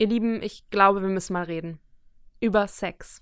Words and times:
Ihr 0.00 0.06
Lieben, 0.06 0.40
ich 0.44 0.62
glaube, 0.70 1.02
wir 1.02 1.08
müssen 1.08 1.32
mal 1.32 1.42
reden. 1.42 1.80
Über 2.38 2.68
Sex. 2.68 3.20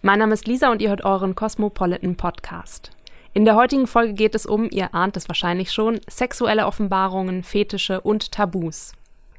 Mein 0.00 0.20
Name 0.20 0.34
ist 0.34 0.46
Lisa 0.46 0.70
und 0.70 0.80
ihr 0.80 0.90
hört 0.90 1.04
euren 1.04 1.34
Cosmopolitan 1.34 2.16
Podcast. 2.16 2.92
In 3.32 3.44
der 3.44 3.56
heutigen 3.56 3.88
Folge 3.88 4.12
geht 4.12 4.36
es 4.36 4.46
um, 4.46 4.68
ihr 4.70 4.94
ahnt 4.94 5.16
es 5.16 5.26
wahrscheinlich 5.26 5.72
schon, 5.72 6.00
sexuelle 6.08 6.66
Offenbarungen, 6.66 7.42
Fetische 7.42 8.00
und 8.00 8.30
Tabus. 8.30 8.92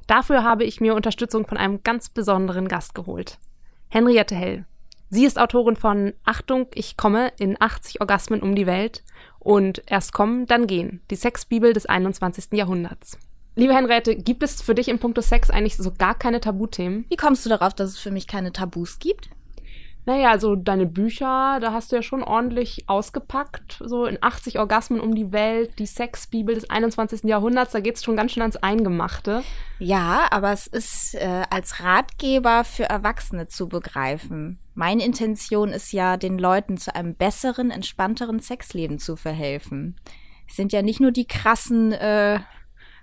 Dafür 0.05 0.43
habe 0.43 0.65
ich 0.65 0.81
mir 0.81 0.95
Unterstützung 0.95 1.47
von 1.47 1.57
einem 1.57 1.81
ganz 1.81 2.09
besonderen 2.09 2.67
Gast 2.67 2.93
geholt. 2.93 3.39
Henriette 3.87 4.35
Hell. 4.35 4.65
Sie 5.09 5.23
ist 5.23 5.39
Autorin 5.39 5.77
von 5.77 6.11
Achtung, 6.25 6.67
ich 6.73 6.97
komme 6.97 7.31
in 7.39 7.55
80 7.57 8.01
Orgasmen 8.01 8.41
um 8.41 8.53
die 8.53 8.65
Welt 8.67 9.01
und 9.45 9.83
Erst 9.85 10.11
kommen, 10.11 10.47
dann 10.47 10.65
gehen. 10.65 11.01
Die 11.11 11.15
Sexbibel 11.15 11.71
des 11.71 11.85
21. 11.85 12.53
Jahrhunderts. 12.53 13.17
Liebe 13.55 13.75
Henriette, 13.75 14.15
gibt 14.15 14.43
es 14.43 14.61
für 14.61 14.75
dich 14.75 14.89
im 14.89 14.99
Punkto 14.99 15.21
Sex 15.21 15.49
eigentlich 15.49 15.77
so 15.77 15.91
gar 15.91 16.15
keine 16.15 16.41
Tabuthemen? 16.41 17.05
Wie 17.09 17.15
kommst 17.15 17.45
du 17.45 17.49
darauf, 17.49 17.73
dass 17.73 17.91
es 17.91 17.99
für 17.99 18.11
mich 18.11 18.27
keine 18.27 18.51
Tabus 18.51 18.99
gibt? 18.99 19.29
Naja, 20.07 20.31
also 20.31 20.55
deine 20.55 20.85
Bücher, 20.87 21.59
da 21.61 21.73
hast 21.73 21.91
du 21.91 21.95
ja 21.95 22.01
schon 22.01 22.23
ordentlich 22.23 22.85
ausgepackt. 22.87 23.81
So 23.83 24.05
in 24.05 24.17
80 24.19 24.59
Orgasmen 24.59 24.99
um 24.99 25.15
die 25.15 25.31
Welt, 25.31 25.77
die 25.77 25.85
Sexbibel 25.85 26.55
des 26.55 26.69
21. 26.69 27.23
Jahrhunderts, 27.23 27.71
da 27.71 27.79
geht 27.79 27.95
es 27.95 28.03
schon 28.03 28.15
ganz 28.15 28.31
schön 28.31 28.41
ans 28.41 28.57
Eingemachte. 28.57 29.43
Ja, 29.79 30.27
aber 30.31 30.51
es 30.51 30.67
ist 30.67 31.15
äh, 31.15 31.43
als 31.49 31.81
Ratgeber 31.83 32.63
für 32.63 32.83
Erwachsene 32.83 33.47
zu 33.47 33.67
begreifen. 33.67 34.59
Meine 34.75 35.03
Intention 35.03 35.69
ist 35.69 35.93
ja, 35.93 36.17
den 36.17 36.37
Leuten 36.37 36.77
zu 36.77 36.93
einem 36.93 37.15
besseren, 37.15 37.71
entspannteren 37.71 38.39
Sexleben 38.39 38.99
zu 38.99 39.15
verhelfen. 39.15 39.95
Es 40.47 40.57
sind 40.57 40.73
ja 40.73 40.81
nicht 40.81 40.99
nur 40.99 41.11
die 41.11 41.25
krassen 41.25 41.93
äh, 41.93 42.39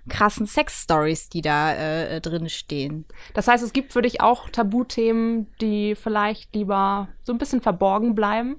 krassen 0.09 0.45
Sex-Stories, 0.45 1.29
die 1.29 1.41
da 1.41 1.73
äh, 1.73 2.21
drin 2.21 2.49
stehen. 2.49 3.05
Das 3.33 3.47
heißt, 3.47 3.63
es 3.63 3.73
gibt 3.73 3.93
für 3.93 4.01
dich 4.01 4.21
auch 4.21 4.49
Tabuthemen, 4.49 5.47
die 5.61 5.95
vielleicht 5.95 6.53
lieber 6.55 7.07
so 7.23 7.31
ein 7.31 7.37
bisschen 7.37 7.61
verborgen 7.61 8.15
bleiben? 8.15 8.57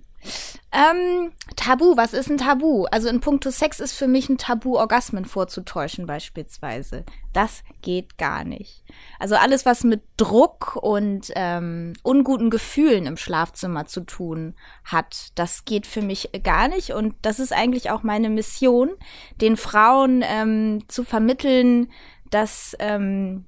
Ähm, 0.72 1.32
Tabu, 1.54 1.96
was 1.96 2.14
ist 2.14 2.28
ein 2.30 2.38
Tabu? 2.38 2.86
Also 2.90 3.08
in 3.08 3.20
puncto 3.20 3.50
Sex 3.50 3.78
ist 3.78 3.92
für 3.92 4.08
mich 4.08 4.28
ein 4.28 4.38
Tabu, 4.38 4.76
Orgasmen 4.76 5.24
vorzutäuschen 5.24 6.04
beispielsweise. 6.06 7.04
Das 7.32 7.62
geht 7.80 8.18
gar 8.18 8.42
nicht. 8.42 8.82
Also 9.20 9.36
alles, 9.36 9.64
was 9.64 9.84
mit 9.84 10.02
Druck 10.16 10.76
und 10.76 11.30
ähm, 11.36 11.92
unguten 12.02 12.50
Gefühlen 12.50 13.06
im 13.06 13.16
Schlafzimmer 13.16 13.86
zu 13.86 14.00
tun 14.00 14.56
hat, 14.84 15.28
das 15.36 15.64
geht 15.64 15.86
für 15.86 16.02
mich 16.02 16.30
gar 16.42 16.66
nicht. 16.66 16.90
Und 16.90 17.14
das 17.22 17.38
ist 17.38 17.52
eigentlich 17.52 17.90
auch 17.90 18.02
meine 18.02 18.28
Mission, 18.28 18.90
den 19.40 19.56
Frauen 19.56 20.24
ähm, 20.26 20.82
zu 20.88 21.04
vermitteln, 21.04 21.88
dass 22.30 22.74
ähm, 22.80 23.44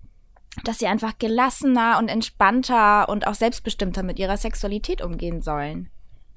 dass 0.65 0.79
sie 0.79 0.87
einfach 0.87 1.19
gelassener 1.19 1.99
und 1.99 2.09
entspannter 2.09 3.11
und 3.11 3.27
auch 3.27 3.35
selbstbestimmter 3.35 4.03
mit 4.03 4.19
ihrer 4.19 4.39
Sexualität 4.39 5.03
umgehen 5.03 5.43
sollen. 5.43 5.91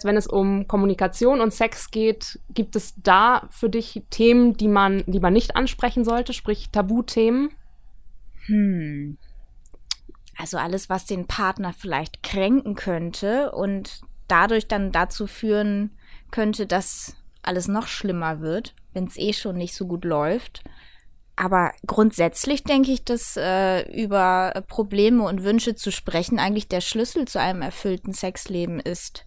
Wenn 0.06 0.18
es 0.18 0.28
um 0.28 0.68
Kommunikation 0.68 1.42
und 1.42 1.54
Sex 1.54 1.92
geht, 1.92 2.40
gibt 2.50 2.76
es 2.76 2.94
da 2.98 3.48
für 3.50 3.70
dich 3.70 4.04
Themen, 4.10 4.56
die 4.56 4.68
man 4.68 5.00
lieber 5.06 5.32
nicht 5.32 5.56
ansprechen 5.56 6.04
sollte, 6.04 6.34
sprich 6.34 6.70
Tabuthemen? 6.72 7.52
Hm. 8.46 9.18
Also 10.38 10.58
alles, 10.58 10.90
was 10.90 11.06
den 11.06 11.28
Partner 11.28 11.74
vielleicht 11.74 12.24
kränken 12.24 12.76
könnte 12.76 13.52
und 13.52 14.02
dadurch 14.28 14.68
dann 14.68 14.92
dazu 14.92 15.28
führen 15.28 15.92
könnte, 16.32 16.66
dass 16.66 17.18
alles 17.42 17.68
noch 17.68 17.88
schlimmer 17.88 18.40
wird, 18.40 18.74
wenn 18.94 19.06
es 19.06 19.18
eh 19.18 19.34
schon 19.34 19.58
nicht 19.58 19.76
so 19.76 19.86
gut 19.86 20.06
läuft. 20.06 20.64
Aber 21.36 21.72
grundsätzlich 21.88 22.64
denke 22.64 22.92
ich, 22.92 23.06
dass 23.06 23.38
äh, 23.38 23.90
über 23.92 24.62
Probleme 24.68 25.24
und 25.24 25.44
Wünsche 25.44 25.74
zu 25.74 25.90
sprechen 25.90 26.38
eigentlich 26.38 26.68
der 26.68 26.82
Schlüssel 26.82 27.28
zu 27.28 27.40
einem 27.40 27.62
erfüllten 27.62 28.14
Sexleben 28.14 28.80
ist. 28.80 29.26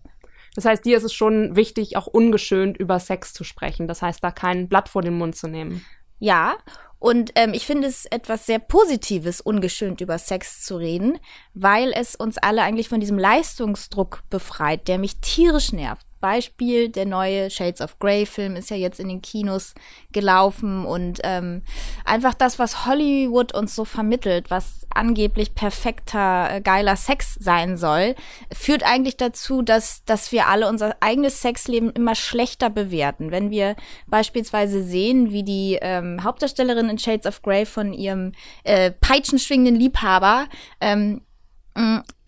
Das 0.54 0.64
heißt, 0.64 0.84
dir 0.84 0.96
ist 0.96 1.04
es 1.04 1.14
schon 1.14 1.56
wichtig, 1.56 1.96
auch 1.96 2.06
ungeschönt 2.06 2.76
über 2.76 3.00
Sex 3.00 3.32
zu 3.32 3.44
sprechen. 3.44 3.88
Das 3.88 4.02
heißt, 4.02 4.22
da 4.22 4.30
kein 4.30 4.68
Blatt 4.68 4.88
vor 4.88 5.02
den 5.02 5.16
Mund 5.16 5.34
zu 5.36 5.48
nehmen. 5.48 5.84
Ja, 6.18 6.56
und 6.98 7.32
ähm, 7.34 7.52
ich 7.52 7.66
finde 7.66 7.88
es 7.88 8.04
etwas 8.06 8.46
sehr 8.46 8.60
Positives, 8.60 9.40
ungeschönt 9.40 10.00
über 10.00 10.18
Sex 10.18 10.64
zu 10.64 10.76
reden, 10.76 11.18
weil 11.52 11.92
es 11.92 12.14
uns 12.14 12.38
alle 12.38 12.62
eigentlich 12.62 12.88
von 12.88 13.00
diesem 13.00 13.18
Leistungsdruck 13.18 14.22
befreit, 14.30 14.86
der 14.86 14.98
mich 14.98 15.16
tierisch 15.20 15.72
nervt. 15.72 16.06
Beispiel, 16.22 16.88
der 16.88 17.04
neue 17.04 17.50
Shades 17.50 17.82
of 17.82 17.98
Grey 17.98 18.24
Film 18.24 18.56
ist 18.56 18.70
ja 18.70 18.76
jetzt 18.76 18.98
in 18.98 19.08
den 19.08 19.20
Kinos 19.20 19.74
gelaufen 20.12 20.86
und 20.86 21.20
ähm, 21.24 21.60
einfach 22.06 22.32
das, 22.32 22.58
was 22.58 22.86
Hollywood 22.86 23.54
uns 23.54 23.74
so 23.74 23.84
vermittelt, 23.84 24.50
was 24.50 24.86
angeblich 24.94 25.54
perfekter, 25.54 26.48
äh, 26.50 26.60
geiler 26.62 26.96
Sex 26.96 27.36
sein 27.38 27.76
soll, 27.76 28.14
führt 28.50 28.84
eigentlich 28.84 29.18
dazu, 29.18 29.60
dass, 29.60 30.04
dass 30.04 30.32
wir 30.32 30.46
alle 30.46 30.68
unser 30.68 30.96
eigenes 31.00 31.42
Sexleben 31.42 31.90
immer 31.90 32.14
schlechter 32.14 32.70
bewerten. 32.70 33.30
Wenn 33.30 33.50
wir 33.50 33.76
beispielsweise 34.06 34.82
sehen, 34.82 35.32
wie 35.32 35.42
die 35.42 35.78
ähm, 35.82 36.24
Hauptdarstellerin 36.24 36.88
in 36.88 36.98
Shades 36.98 37.26
of 37.26 37.42
Grey 37.42 37.66
von 37.66 37.92
ihrem 37.92 38.32
äh, 38.64 38.92
peitschenschwingenden 38.92 39.76
Liebhaber 39.76 40.46
ähm, 40.80 41.22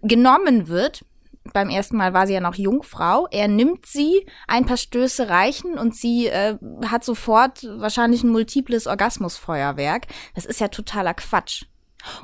genommen 0.03 0.69
wird, 0.69 1.05
beim 1.53 1.69
ersten 1.69 1.97
Mal 1.97 2.15
war 2.15 2.27
sie 2.27 2.35
ja 2.35 2.41
noch 2.41 2.55
Jungfrau. 2.55 3.29
Er 3.31 3.49
nimmt 3.49 3.87
sie, 3.87 4.27
ein 4.49 4.65
paar 4.65 4.77
Stöße 4.77 5.29
reichen 5.29 5.79
und 5.79 5.95
sie 5.95 6.29
äh, 6.29 6.57
hat 6.87 7.05
sofort 7.05 7.67
wahrscheinlich 7.79 8.23
ein 8.25 8.31
multiples 8.31 8.87
Orgasmusfeuerwerk. 8.87 10.07
Das 10.35 10.47
ist 10.47 10.61
ja 10.61 10.69
totaler 10.69 11.15
Quatsch. 11.15 11.65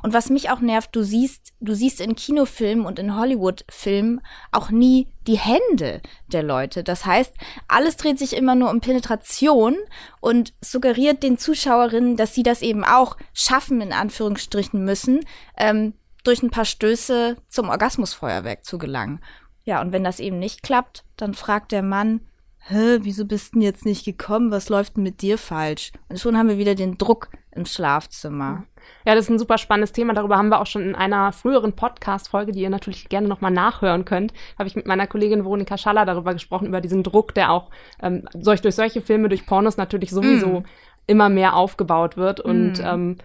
Und 0.03 0.13
was 0.13 0.31
mich 0.31 0.51
auch 0.51 0.61
nervt, 0.61 0.95
du 0.95 1.03
siehst, 1.03 1.53
du 1.61 1.75
siehst 1.75 2.01
in 2.01 2.15
Kinofilmen 2.15 2.85
und 2.85 2.99
in 2.99 3.17
Hollywood-Filmen 3.17 4.21
auch 4.53 4.71
nie 4.71 5.09
die 5.27 5.39
Hände 5.39 6.01
der 6.29 6.43
Leute. 6.43 6.85
Das 6.85 7.07
heißt, 7.07 7.33
alles 7.69 7.97
dreht 7.97 8.19
sich 8.19 8.37
immer 8.37 8.55
nur 8.55 8.71
um 8.71 8.81
Penetration 8.81 9.77
und 10.21 10.53
suggeriert 10.61 11.23
den 11.23 11.39
Zuschauerinnen, 11.39 12.17
dass 12.17 12.35
sie 12.35 12.43
das 12.43 12.63
eben 12.63 12.85
auch 12.85 13.17
schaffen, 13.33 13.81
in 13.81 13.93
Anführungsstrichen 13.93 14.85
müssen, 14.85 15.21
ähm, 15.57 15.95
durch 16.25 16.43
ein 16.43 16.51
paar 16.51 16.65
Stöße 16.65 17.37
zum 17.49 17.69
Orgasmusfeuerwerk 17.69 18.65
zu 18.65 18.79
gelangen. 18.79 19.21
Ja, 19.65 19.81
und 19.81 19.93
wenn 19.93 20.05
das 20.05 20.21
eben 20.21 20.39
nicht 20.39 20.63
klappt, 20.63 21.05
dann 21.17 21.35
fragt 21.35 21.73
der 21.73 21.83
Mann, 21.83 22.21
Hä, 22.63 22.99
wieso 23.01 23.25
bist 23.25 23.55
denn 23.55 23.63
jetzt 23.63 23.87
nicht 23.87 24.05
gekommen? 24.05 24.51
Was 24.51 24.69
läuft 24.69 24.97
denn 24.97 25.03
mit 25.03 25.23
dir 25.23 25.39
falsch? 25.39 25.93
Und 26.09 26.21
schon 26.21 26.37
haben 26.37 26.49
wir 26.49 26.59
wieder 26.59 26.75
den 26.75 26.99
Druck 26.99 27.31
im 27.53 27.65
Schlafzimmer. 27.65 28.65
Ja, 29.07 29.15
das 29.15 29.25
ist 29.25 29.31
ein 29.31 29.39
super 29.39 29.59
spannendes 29.59 29.93
Thema. 29.93 30.13
Darüber 30.13 30.37
haben 30.37 30.51
wir 30.51 30.61
auch 30.61 30.67
schon 30.67 30.83
in 30.83 30.95
einer 30.95 31.33
früheren 31.33 31.75
Podcast-Folge, 31.75 32.53
die 32.53 32.61
ihr 32.61 32.71
natürlich 32.71 33.09
gerne 33.09 33.29
nochmal 33.29 33.51
nachhören 33.51 34.05
könnt, 34.05 34.35
habe 34.59 34.69
ich 34.69 34.77
mit 34.77 34.87
meiner 34.87 35.07
Kollegin 35.07 35.45
Veronika 35.45 35.79
Schaller 35.79 36.05
darüber 36.05 36.35
gesprochen, 36.35 36.67
über 36.67 36.81
diesen 36.81 37.03
Druck, 37.03 37.35
der 37.35 37.51
auch 37.51 37.71
ähm, 38.03 38.29
durch, 38.35 38.61
durch 38.61 38.75
solche 38.75 39.01
Filme, 39.01 39.29
durch 39.29 39.47
Pornos 39.47 39.79
natürlich 39.79 40.11
sowieso 40.11 40.61
mm. 40.61 40.65
immer 41.07 41.29
mehr 41.29 41.57
aufgebaut 41.57 42.17
wird. 42.17 42.41
Und 42.41 42.79
mm. 42.79 42.85
ähm, 42.85 43.19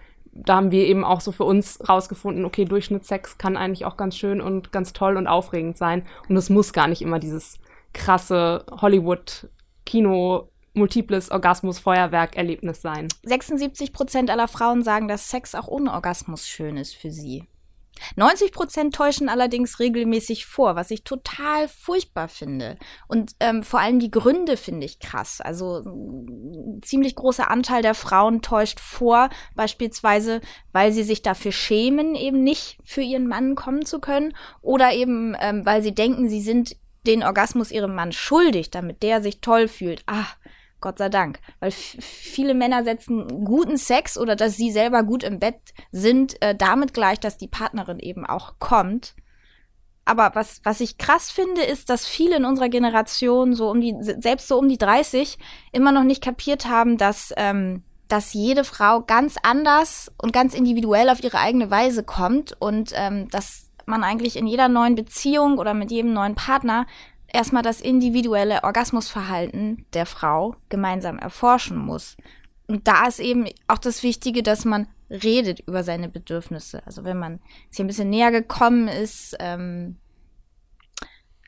da 0.44 0.56
haben 0.56 0.70
wir 0.70 0.86
eben 0.86 1.04
auch 1.04 1.20
so 1.20 1.32
für 1.32 1.44
uns 1.44 1.78
rausgefunden, 1.88 2.44
okay, 2.44 2.64
Durchschnittssex 2.64 3.38
kann 3.38 3.56
eigentlich 3.56 3.84
auch 3.84 3.96
ganz 3.96 4.16
schön 4.16 4.40
und 4.40 4.72
ganz 4.72 4.92
toll 4.92 5.16
und 5.16 5.26
aufregend 5.26 5.78
sein. 5.78 6.06
Und 6.28 6.36
es 6.36 6.50
muss 6.50 6.72
gar 6.72 6.88
nicht 6.88 7.02
immer 7.02 7.18
dieses 7.18 7.58
krasse 7.92 8.64
Hollywood-Kino 8.70 10.48
multiples 10.74 11.30
Orgasmus-Feuerwerk-Erlebnis 11.30 12.82
sein. 12.82 13.08
76 13.24 13.92
Prozent 13.92 14.30
aller 14.30 14.46
Frauen 14.46 14.84
sagen, 14.84 15.08
dass 15.08 15.30
Sex 15.30 15.54
auch 15.54 15.68
ohne 15.68 15.92
Orgasmus 15.92 16.46
schön 16.46 16.76
ist 16.76 16.94
für 16.94 17.10
sie. 17.10 17.44
90 18.16 18.52
Prozent 18.52 18.94
täuschen 18.94 19.28
allerdings 19.28 19.78
regelmäßig 19.78 20.46
vor, 20.46 20.76
was 20.76 20.90
ich 20.90 21.04
total 21.04 21.68
furchtbar 21.68 22.28
finde. 22.28 22.76
Und 23.08 23.32
ähm, 23.40 23.62
vor 23.62 23.80
allem 23.80 23.98
die 23.98 24.10
Gründe 24.10 24.56
finde 24.56 24.86
ich 24.86 24.98
krass. 24.98 25.40
Also 25.40 25.82
ein 25.84 26.80
ziemlich 26.82 27.14
großer 27.14 27.50
Anteil 27.50 27.82
der 27.82 27.94
Frauen 27.94 28.42
täuscht 28.42 28.80
vor, 28.80 29.28
beispielsweise, 29.54 30.40
weil 30.72 30.92
sie 30.92 31.02
sich 31.02 31.22
dafür 31.22 31.52
schämen, 31.52 32.14
eben 32.14 32.42
nicht 32.42 32.78
für 32.84 33.02
ihren 33.02 33.26
Mann 33.26 33.54
kommen 33.54 33.84
zu 33.84 34.00
können, 34.00 34.34
oder 34.62 34.92
eben 34.92 35.36
ähm, 35.40 35.64
weil 35.64 35.82
sie 35.82 35.94
denken, 35.94 36.28
sie 36.28 36.40
sind 36.40 36.76
den 37.06 37.22
Orgasmus 37.22 37.70
ihrem 37.70 37.94
Mann 37.94 38.12
schuldig, 38.12 38.70
damit 38.70 39.02
der 39.02 39.22
sich 39.22 39.40
toll 39.40 39.68
fühlt. 39.68 40.02
Ah, 40.06 40.26
Gott 40.80 40.98
sei 40.98 41.08
Dank. 41.08 41.40
Weil 41.60 41.70
viele 41.70 42.54
Männer 42.54 42.84
setzen 42.84 43.44
guten 43.44 43.76
Sex 43.76 44.18
oder 44.18 44.36
dass 44.36 44.56
sie 44.56 44.70
selber 44.70 45.02
gut 45.02 45.24
im 45.24 45.38
Bett 45.38 45.60
sind, 45.90 46.40
äh, 46.42 46.54
damit 46.54 46.94
gleich, 46.94 47.20
dass 47.20 47.38
die 47.38 47.48
Partnerin 47.48 47.98
eben 47.98 48.26
auch 48.26 48.54
kommt. 48.58 49.14
Aber 50.04 50.30
was, 50.34 50.60
was 50.62 50.80
ich 50.80 50.98
krass 50.98 51.32
finde, 51.32 51.62
ist, 51.62 51.90
dass 51.90 52.06
viele 52.06 52.36
in 52.36 52.44
unserer 52.44 52.68
Generation, 52.68 53.54
so 53.54 53.68
um 53.68 53.80
die, 53.80 53.96
selbst 54.00 54.46
so 54.46 54.56
um 54.56 54.68
die 54.68 54.78
30, 54.78 55.36
immer 55.72 55.90
noch 55.90 56.04
nicht 56.04 56.22
kapiert 56.22 56.66
haben, 56.66 56.96
dass, 56.96 57.34
ähm, 57.36 57.82
dass 58.06 58.32
jede 58.32 58.62
Frau 58.62 59.00
ganz 59.00 59.34
anders 59.42 60.12
und 60.22 60.32
ganz 60.32 60.54
individuell 60.54 61.10
auf 61.10 61.24
ihre 61.24 61.38
eigene 61.38 61.72
Weise 61.72 62.04
kommt 62.04 62.54
und 62.60 62.92
ähm, 62.94 63.28
dass 63.30 63.72
man 63.84 64.04
eigentlich 64.04 64.36
in 64.36 64.46
jeder 64.46 64.68
neuen 64.68 64.94
Beziehung 64.94 65.58
oder 65.58 65.74
mit 65.74 65.90
jedem 65.90 66.12
neuen 66.12 66.36
Partner 66.36 66.86
erstmal 67.36 67.62
das 67.62 67.80
individuelle 67.80 68.64
Orgasmusverhalten 68.64 69.86
der 69.92 70.06
Frau 70.06 70.56
gemeinsam 70.68 71.18
erforschen 71.18 71.76
muss. 71.76 72.16
und 72.68 72.88
da 72.88 73.06
ist 73.06 73.20
eben 73.20 73.46
auch 73.68 73.78
das 73.78 74.02
Wichtige, 74.02 74.42
dass 74.42 74.64
man 74.64 74.88
redet 75.08 75.60
über 75.60 75.84
seine 75.84 76.08
Bedürfnisse. 76.08 76.84
Also 76.84 77.04
wenn 77.04 77.18
man 77.18 77.38
sich 77.70 77.78
ein 77.80 77.86
bisschen 77.86 78.10
näher 78.10 78.32
gekommen 78.32 78.88
ist, 78.88 79.36
ähm, 79.38 79.98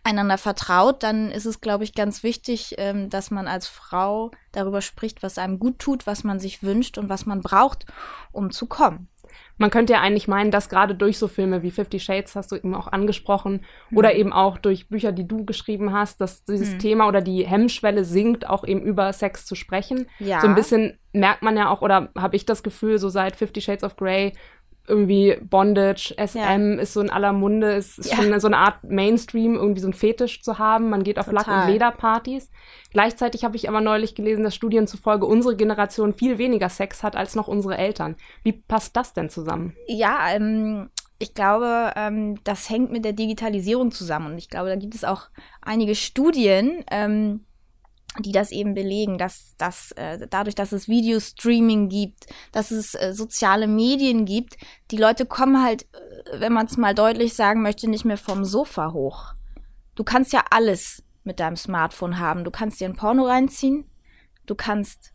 einander 0.05 0.39
vertraut, 0.39 1.03
dann 1.03 1.31
ist 1.31 1.45
es, 1.45 1.61
glaube 1.61 1.85
ich, 1.85 1.95
ganz 1.95 2.23
wichtig, 2.23 2.77
ähm, 2.79 3.11
dass 3.11 3.31
man 3.31 3.49
als 3.49 3.67
Frau 3.67 4.31
darüber 4.53 4.81
spricht, 4.81 5.23
was 5.23 5.39
einem 5.39 5.59
gut 5.59 5.79
tut, 5.79 6.07
was 6.07 6.25
man 6.25 6.39
sich 6.39 6.63
wünscht 6.63 6.99
und 6.99 7.09
was 7.09 7.27
man 7.27 7.41
braucht, 7.41 7.85
um 8.33 8.51
zu 8.51 8.67
kommen. 8.67 9.09
Man 9.57 9.71
könnte 9.71 9.95
ja 9.95 10.01
eigentlich 10.01 10.29
meinen, 10.29 10.51
dass 10.51 10.69
gerade 10.69 10.95
durch 10.95 11.19
so 11.19 11.29
Filme 11.29 11.63
wie 11.63 11.71
Fifty 11.71 11.99
Shades 11.99 12.37
hast 12.37 12.53
du 12.53 12.57
eben 12.57 12.75
auch 12.75 12.87
angesprochen 12.89 13.65
mhm. 13.91 13.99
oder 13.99 14.15
eben 14.15 14.33
auch 14.33 14.59
durch 14.59 14.89
Bücher, 14.89 15.13
die 15.13 15.27
du 15.27 15.45
geschrieben 15.45 15.93
hast, 15.93 16.21
dass 16.21 16.45
dieses 16.45 16.75
mhm. 16.75 16.79
Thema 16.79 17.09
oder 17.09 17.21
die 17.21 17.47
Hemmschwelle 17.47 18.05
sinkt, 18.05 18.49
auch 18.49 18.65
eben 18.65 18.83
über 18.83 19.13
Sex 19.13 19.47
zu 19.47 19.55
sprechen. 19.55 20.07
Ja. 20.19 20.41
So 20.41 20.47
ein 20.47 20.55
bisschen 20.55 20.99
merkt 21.13 21.43
man 21.43 21.57
ja 21.57 21.71
auch 21.71 21.83
oder 21.83 22.11
habe 22.17 22.37
ich 22.37 22.47
das 22.47 22.63
Gefühl, 22.63 22.99
so 22.99 23.09
seit 23.09 23.37
Fifty 23.37 23.61
Shades 23.61 23.85
of 23.85 23.97
Grey 23.97 24.33
irgendwie 24.89 25.37
Bondage, 25.43 26.15
SM 26.17 26.39
ja. 26.39 26.81
ist 26.81 26.93
so 26.93 27.01
in 27.01 27.11
aller 27.11 27.33
Munde, 27.33 27.73
ist, 27.73 27.99
ist 27.99 28.11
ja. 28.11 28.17
schon 28.17 28.41
so 28.41 28.47
eine 28.47 28.57
Art 28.57 28.85
Mainstream, 28.85 29.55
irgendwie 29.55 29.81
so 29.81 29.89
ein 29.89 29.93
Fetisch 29.93 30.43
zu 30.43 30.59
haben. 30.59 30.91
Man 30.91 31.05
geht 31.05 31.19
auf 31.19 31.27
Total. 31.27 31.45
Lack- 31.47 31.67
und 31.67 31.73
Lederpartys. 31.73 32.51
Gleichzeitig 32.93 33.45
habe 33.45 33.57
ich 33.57 33.69
aber 33.69 33.81
neulich 33.81 34.15
gelesen, 34.15 34.45
dass 34.45 34.55
Studien 34.55 34.87
zufolge 34.87 35.27
unsere 35.27 35.57
Generation 35.57 36.13
viel 36.13 36.39
weniger 36.39 36.69
Sex 36.69 37.03
hat 37.03 37.17
als 37.17 37.35
noch 37.35 37.49
unsere 37.49 37.77
Eltern. 37.77 38.17
Wie 38.43 38.53
passt 38.53 38.97
das 38.97 39.13
denn 39.13 39.29
zusammen? 39.29 39.75
Ja, 39.87 40.31
ähm, 40.31 40.91
ich 41.19 41.35
glaube, 41.35 41.93
ähm, 41.97 42.43
das 42.45 42.71
hängt 42.71 42.93
mit 42.93 43.05
der 43.05 43.13
Digitalisierung 43.13 43.91
zusammen. 43.91 44.33
Und 44.33 44.39
ich 44.39 44.49
glaube, 44.49 44.69
da 44.69 44.77
gibt 44.77 44.95
es 44.95 45.05
auch 45.05 45.25
einige 45.61 45.95
Studien, 45.95 46.85
ähm, 46.91 47.45
die 48.21 48.33
das 48.33 48.51
eben 48.51 48.75
belegen, 48.75 49.19
dass, 49.19 49.55
dass 49.59 49.93
äh, 49.93 50.27
dadurch, 50.29 50.55
dass 50.55 50.73
es 50.73 50.89
Videostreaming 50.89 51.89
gibt, 51.89 52.27
dass 52.53 52.71
es 52.71 52.95
äh, 52.95 53.13
soziale 53.13 53.67
Medien 53.67 54.25
gibt, 54.25 54.57
die 54.91 54.97
Leute 54.97 55.27
kommen 55.27 55.63
halt, 55.63 55.83
äh, 55.83 56.41
wenn 56.41 56.53
man 56.53 56.67
es 56.67 56.77
mal 56.77 56.95
deutlich 56.95 57.35
sagen 57.35 57.63
möchte, 57.63 57.89
nicht 57.89 58.05
mehr 58.05 58.17
vom 58.17 58.45
Sofa 58.45 58.93
hoch. 58.93 59.35
Du 59.95 60.05
kannst 60.05 60.33
ja 60.33 60.45
alles 60.51 61.03
mit 61.25 61.41
deinem 61.41 61.57
Smartphone 61.57 62.19
haben. 62.19 62.45
Du 62.45 62.51
kannst 62.51 62.81
dir 62.81 62.89
ein 62.89 62.97
Porno 62.97 63.25
reinziehen, 63.25 63.85
du 64.47 64.55
kannst 64.55 65.13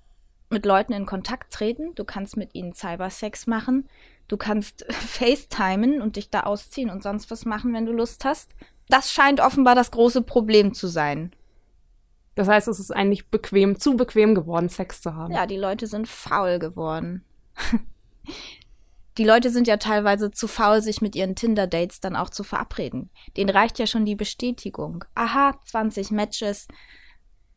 mit 0.49 0.65
Leuten 0.65 0.93
in 0.93 1.05
Kontakt 1.05 1.51
treten, 1.51 1.95
du 1.95 2.05
kannst 2.05 2.37
mit 2.37 2.53
ihnen 2.53 2.73
Cybersex 2.73 3.47
machen, 3.47 3.89
du 4.27 4.37
kannst 4.37 4.85
FaceTimen 4.89 6.01
und 6.01 6.15
dich 6.15 6.29
da 6.29 6.41
ausziehen 6.41 6.89
und 6.89 7.03
sonst 7.03 7.31
was 7.31 7.45
machen, 7.45 7.73
wenn 7.73 7.85
du 7.85 7.91
Lust 7.91 8.23
hast. 8.23 8.51
Das 8.87 9.11
scheint 9.11 9.41
offenbar 9.41 9.75
das 9.75 9.91
große 9.91 10.21
Problem 10.21 10.73
zu 10.73 10.87
sein 10.87 11.31
das 12.35 12.47
heißt, 12.47 12.67
es 12.67 12.79
ist 12.79 12.91
eigentlich 12.91 13.29
bequem, 13.29 13.79
zu 13.79 13.95
bequem 13.95 14.33
geworden, 14.33 14.69
Sex 14.69 15.01
zu 15.01 15.15
haben. 15.15 15.33
Ja, 15.33 15.45
die 15.45 15.57
Leute 15.57 15.85
sind 15.87 16.07
faul 16.07 16.57
geworden. 16.57 17.23
die 19.17 19.23
Leute 19.23 19.51
sind 19.51 19.67
ja 19.67 19.77
teilweise 19.77 20.31
zu 20.31 20.47
faul, 20.47 20.81
sich 20.81 21.01
mit 21.01 21.15
ihren 21.15 21.35
Tinder-Dates 21.35 21.99
dann 21.99 22.15
auch 22.15 22.31
zu 22.31 22.43
verabreden. 22.43 23.11
Denen 23.37 23.51
reicht 23.51 23.77
ja 23.77 23.85
schon 23.85 24.05
die 24.05 24.15
Bestätigung. 24.15 25.05
Aha, 25.13 25.53
20 25.65 26.09
Matches. 26.11 26.67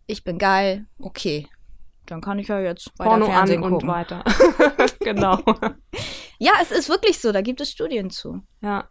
Ich 0.07 0.25
bin 0.25 0.39
geil. 0.39 0.87
Okay. 0.99 1.49
Dann 2.05 2.21
kann 2.21 2.39
ich 2.39 2.49
ja 2.49 2.61
jetzt 2.61 2.93
weiter 2.99 3.11
Porno 3.11 3.27
Fernsehen 3.27 3.65
an 3.65 3.71
gucken. 3.71 3.89
und 3.89 3.95
weiter. 3.95 4.25
genau. 5.01 5.41
ja, 6.39 6.53
es 6.63 6.71
ist 6.71 6.89
wirklich 6.89 7.19
so. 7.19 7.33
Da 7.33 7.41
gibt 7.41 7.61
es 7.61 7.71
Studien 7.71 8.11
zu. 8.11 8.43
Ja. 8.61 8.89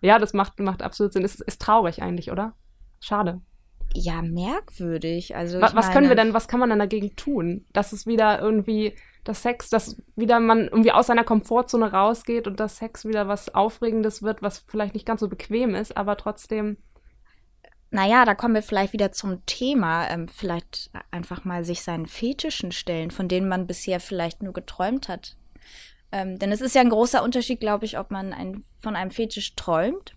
Ja, 0.00 0.18
das 0.18 0.32
macht, 0.32 0.58
macht 0.58 0.82
absolut 0.82 1.12
Sinn. 1.12 1.24
Es 1.24 1.38
ist 1.40 1.60
traurig 1.60 2.02
eigentlich, 2.02 2.32
oder? 2.32 2.54
Schade 2.98 3.42
ja 3.94 4.22
merkwürdig. 4.22 5.36
Also 5.36 5.60
was, 5.60 5.74
was 5.74 5.90
können 5.90 6.08
wir 6.08 6.16
denn, 6.16 6.34
was 6.34 6.48
kann 6.48 6.60
man 6.60 6.70
denn 6.70 6.78
dagegen 6.78 7.16
tun? 7.16 7.64
Dass 7.72 7.92
es 7.92 8.06
wieder 8.06 8.40
irgendwie 8.40 8.94
das 9.24 9.42
Sex, 9.42 9.70
dass 9.70 9.96
wieder 10.16 10.40
man 10.40 10.64
irgendwie 10.64 10.92
aus 10.92 11.06
seiner 11.06 11.24
Komfortzone 11.24 11.92
rausgeht 11.92 12.46
und 12.46 12.58
das 12.60 12.78
Sex 12.78 13.04
wieder 13.04 13.28
was 13.28 13.54
Aufregendes 13.54 14.22
wird, 14.22 14.42
was 14.42 14.64
vielleicht 14.66 14.94
nicht 14.94 15.06
ganz 15.06 15.20
so 15.20 15.28
bequem 15.28 15.74
ist, 15.74 15.96
aber 15.96 16.16
trotzdem. 16.16 16.76
Naja, 17.90 18.24
da 18.24 18.34
kommen 18.34 18.54
wir 18.54 18.62
vielleicht 18.62 18.94
wieder 18.94 19.12
zum 19.12 19.44
Thema. 19.44 20.08
Ähm, 20.08 20.26
vielleicht 20.26 20.90
einfach 21.10 21.44
mal 21.44 21.62
sich 21.62 21.82
seinen 21.82 22.06
Fetischen 22.06 22.72
stellen, 22.72 23.10
von 23.10 23.28
denen 23.28 23.48
man 23.48 23.66
bisher 23.66 24.00
vielleicht 24.00 24.42
nur 24.42 24.54
geträumt 24.54 25.08
hat. 25.08 25.36
Ähm, 26.10 26.38
denn 26.38 26.52
es 26.52 26.62
ist 26.62 26.74
ja 26.74 26.80
ein 26.80 26.88
großer 26.88 27.22
Unterschied, 27.22 27.60
glaube 27.60 27.84
ich, 27.84 27.98
ob 27.98 28.10
man 28.10 28.32
ein, 28.32 28.64
von 28.80 28.96
einem 28.96 29.10
Fetisch 29.10 29.54
träumt 29.56 30.14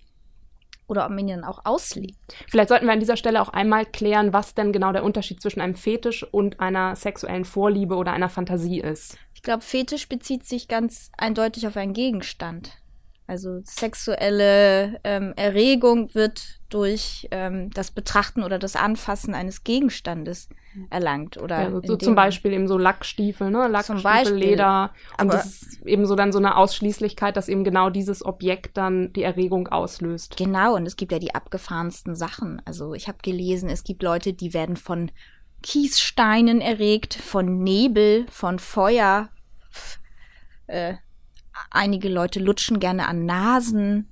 oder 0.88 1.06
ob 1.06 1.12
man 1.12 1.20
ihn 1.20 1.28
dann 1.28 1.44
auch 1.44 1.66
auslegt. 1.66 2.18
Vielleicht 2.48 2.70
sollten 2.70 2.86
wir 2.86 2.94
an 2.94 3.00
dieser 3.00 3.18
Stelle 3.18 3.42
auch 3.42 3.50
einmal 3.50 3.86
klären, 3.86 4.34
was 4.34 4.54
denn 4.54 4.72
genau 4.72 4.92
der 4.92 5.04
Unterschied 5.04 5.42
zwischen 5.42 5.62
einem 5.62 5.76
Fetisch 5.76 6.24
und 6.24 6.60
einer 6.60 6.96
sexuellen 6.96 7.46
Vorliebe 7.46 7.96
oder 7.96 8.14
einer 8.14 8.30
Fantasie 8.30 8.80
ist. 8.80 9.18
Ich 9.34 9.42
glaube, 9.42 9.62
Fetisch 9.62 10.08
bezieht 10.08 10.46
sich 10.46 10.68
ganz 10.68 11.12
eindeutig 11.18 11.68
auf 11.68 11.78
einen 11.78 11.94
Gegenstand. 11.94 12.78
Also 13.27 13.60
sexuelle 13.63 15.00
ähm, 15.04 15.33
Erregung 15.36 16.13
wird 16.13 16.60
durch 16.69 17.27
ähm, 17.31 17.72
das 17.72 17.89
Betrachten 17.89 18.44
oder 18.44 18.60
das 18.60 18.75
Anfassen 18.75 19.33
eines 19.33 19.63
Gegenstandes 19.63 20.48
erlangt. 20.89 21.38
Oder 21.38 21.63
ja, 21.63 21.72
so, 21.72 21.81
so 21.83 21.95
zum 21.95 22.13
Beispiel 22.13 22.54
eben 22.54 22.68
so 22.68 22.77
Lackstiefel, 22.77 23.50
ne? 23.50 23.68
Lackstiefel, 23.68 24.36
Leder. 24.36 24.92
Und 25.19 25.33
das 25.33 25.63
ist 25.63 25.86
eben 25.88 26.06
so 26.06 26.16
dann 26.16 26.31
so 26.31 26.38
eine 26.38 26.56
Ausschließlichkeit, 26.57 27.36
dass 27.36 27.50
eben 27.50 27.63
genau 27.63 27.89
dieses 27.89 28.24
Objekt 28.24 28.77
dann 28.77 29.12
die 29.13 29.24
Erregung 29.24 29.69
auslöst. 29.69 30.38
Genau, 30.38 30.75
und 30.75 30.86
es 30.86 30.95
gibt 30.95 31.12
ja 31.12 31.19
die 31.19 31.33
abgefahrensten 31.33 32.16
Sachen. 32.16 32.62
Also 32.66 32.94
ich 32.94 33.07
habe 33.07 33.18
gelesen, 33.24 33.69
es 33.69 33.83
gibt 33.83 34.04
Leute, 34.04 34.33
die 34.33 34.54
werden 34.54 34.75
von 34.75 35.12
Kiessteinen 35.63 36.62
erregt, 36.62 37.16
von 37.16 37.63
Nebel, 37.63 38.28
von 38.30 38.60
Feuer. 38.60 39.30
Äh, 40.68 40.95
einige 41.72 42.10
Leute 42.10 42.40
lutschen 42.40 42.80
gerne 42.80 43.07
an 43.07 43.25
Nasen. 43.25 44.07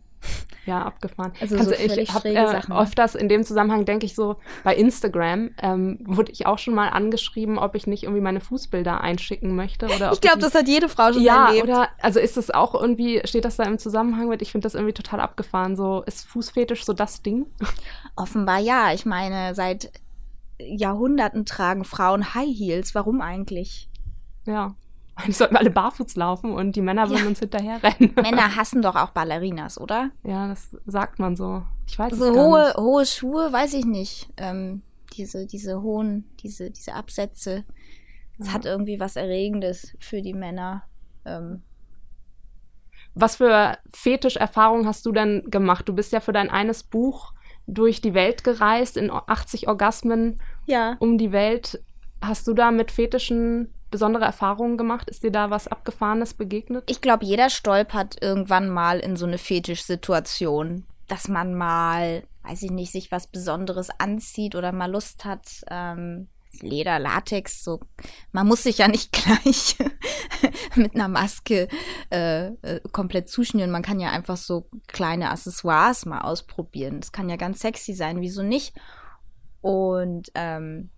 Ja, 0.65 0.83
abgefahren. 0.83 1.33
Also, 1.41 1.57
also 1.57 1.71
so 1.71 1.75
ich 1.75 2.13
habe 2.13 2.29
äh, 2.29 2.61
oft 2.71 2.97
das 2.97 3.15
in 3.15 3.27
dem 3.27 3.43
Zusammenhang 3.43 3.83
denke 3.83 4.05
ich 4.05 4.15
so 4.15 4.37
bei 4.63 4.73
Instagram 4.75 5.49
ähm, 5.61 5.99
wurde 6.05 6.31
ich 6.31 6.45
auch 6.45 6.57
schon 6.57 6.73
mal 6.73 6.87
angeschrieben, 6.87 7.57
ob 7.57 7.75
ich 7.75 7.85
nicht 7.85 8.03
irgendwie 8.03 8.21
meine 8.21 8.39
Fußbilder 8.39 9.01
einschicken 9.01 9.55
möchte 9.55 9.87
oder 9.87 10.13
Ich 10.13 10.21
glaube, 10.21 10.39
das 10.39 10.55
hat 10.55 10.69
jede 10.69 10.87
Frau 10.87 11.11
schon 11.11 11.21
ja, 11.21 11.47
erlebt. 11.47 11.65
oder 11.65 11.89
also 12.01 12.19
ist 12.21 12.37
das 12.37 12.49
auch 12.49 12.75
irgendwie 12.75 13.21
steht 13.25 13.43
das 13.43 13.57
da 13.57 13.63
im 13.63 13.77
Zusammenhang 13.77 14.29
mit? 14.29 14.41
Ich 14.41 14.53
finde 14.53 14.63
das 14.65 14.75
irgendwie 14.75 14.93
total 14.93 15.19
abgefahren. 15.19 15.75
So 15.75 16.01
ist 16.03 16.25
Fußfetisch 16.27 16.85
so 16.85 16.93
das 16.93 17.21
Ding? 17.21 17.47
Offenbar 18.15 18.59
ja. 18.59 18.93
Ich 18.93 19.05
meine, 19.05 19.55
seit 19.55 19.91
Jahrhunderten 20.59 21.45
tragen 21.45 21.83
Frauen 21.83 22.33
High 22.35 22.57
Heels. 22.57 22.95
Warum 22.95 23.19
eigentlich? 23.19 23.89
Ja. 24.45 24.75
Eigentlich 25.15 25.37
sollten 25.37 25.53
wir 25.53 25.59
alle 25.59 25.69
barfuß 25.69 26.15
laufen 26.15 26.51
und 26.53 26.75
die 26.75 26.81
Männer 26.81 27.09
würden 27.09 27.23
ja. 27.23 27.27
uns 27.27 27.39
hinterher 27.39 27.81
rennen. 27.83 28.13
Männer 28.21 28.55
hassen 28.55 28.81
doch 28.81 28.95
auch 28.95 29.11
Ballerinas, 29.11 29.79
oder? 29.79 30.09
Ja, 30.23 30.47
das 30.47 30.75
sagt 30.85 31.19
man 31.19 31.35
so. 31.35 31.63
Ich 31.87 31.99
weiß 31.99 32.13
so 32.13 32.29
es 32.29 32.35
gar 32.35 32.45
hohe, 32.45 32.65
nicht. 32.65 32.77
hohe 32.77 33.05
Schuhe, 33.05 33.53
weiß 33.53 33.73
ich 33.73 33.85
nicht. 33.85 34.29
Ähm, 34.37 34.81
diese, 35.13 35.45
diese 35.45 35.81
hohen, 35.81 36.25
diese, 36.39 36.71
diese 36.71 36.93
Absätze. 36.93 37.63
Es 38.39 38.47
ja. 38.47 38.53
hat 38.53 38.65
irgendwie 38.65 38.99
was 38.99 39.15
Erregendes 39.15 39.95
für 39.99 40.21
die 40.21 40.33
Männer. 40.33 40.83
Ähm. 41.25 41.61
Was 43.13 43.35
für 43.35 43.77
Fetischerfahrungen 43.93 44.87
hast 44.87 45.05
du 45.05 45.11
denn 45.11 45.43
gemacht? 45.51 45.87
Du 45.87 45.93
bist 45.93 46.11
ja 46.11 46.19
für 46.19 46.33
dein 46.33 46.49
eines 46.49 46.81
Buch 46.81 47.33
durch 47.67 48.01
die 48.01 48.15
Welt 48.15 48.43
gereist, 48.43 48.97
in 48.97 49.11
80 49.11 49.67
Orgasmen 49.67 50.41
ja. 50.65 50.97
um 50.99 51.19
die 51.19 51.31
Welt. 51.31 51.81
Hast 52.21 52.47
du 52.47 52.53
da 52.53 52.71
mit 52.71 52.89
Fetischen 52.89 53.71
besondere 53.93 54.25
Erfahrungen 54.25 54.75
gemacht? 54.75 55.07
Ist 55.07 55.21
dir 55.21 55.31
da 55.31 55.51
was 55.51 55.67
Abgefahrenes 55.67 56.33
begegnet? 56.33 56.83
Ich 56.89 56.99
glaube, 56.99 57.25
jeder 57.25 57.51
stolpert 57.51 58.17
irgendwann 58.21 58.67
mal 58.67 58.99
in 58.99 59.15
so 59.15 59.27
eine 59.27 59.37
Fetischsituation, 59.37 60.85
dass 61.07 61.27
man 61.27 61.53
mal, 61.53 62.23
weiß 62.41 62.63
ich 62.63 62.71
nicht, 62.71 62.91
sich 62.91 63.11
was 63.11 63.27
Besonderes 63.27 63.89
anzieht 63.99 64.55
oder 64.55 64.71
mal 64.71 64.91
Lust 64.91 65.25
hat. 65.25 65.47
Ähm, 65.69 66.27
Leder, 66.59 66.99
Latex, 66.99 67.63
so. 67.63 67.81
Man 68.31 68.47
muss 68.47 68.63
sich 68.63 68.79
ja 68.79 68.87
nicht 68.87 69.11
gleich 69.23 69.75
mit 70.75 70.95
einer 70.95 71.07
Maske 71.07 71.67
äh, 72.11 72.47
äh, 72.47 72.79
komplett 72.91 73.29
zuschnüren. 73.29 73.71
Man 73.71 73.81
kann 73.83 73.99
ja 73.99 74.11
einfach 74.11 74.37
so 74.37 74.67
kleine 74.87 75.29
Accessoires 75.29 76.05
mal 76.05 76.21
ausprobieren. 76.21 76.99
Das 76.99 77.11
kann 77.11 77.29
ja 77.29 77.35
ganz 77.35 77.59
sexy 77.59 77.93
sein, 77.93 78.21
wieso 78.21 78.41
nicht? 78.41 78.75
Und 79.61 80.31
ähm, 80.35 80.89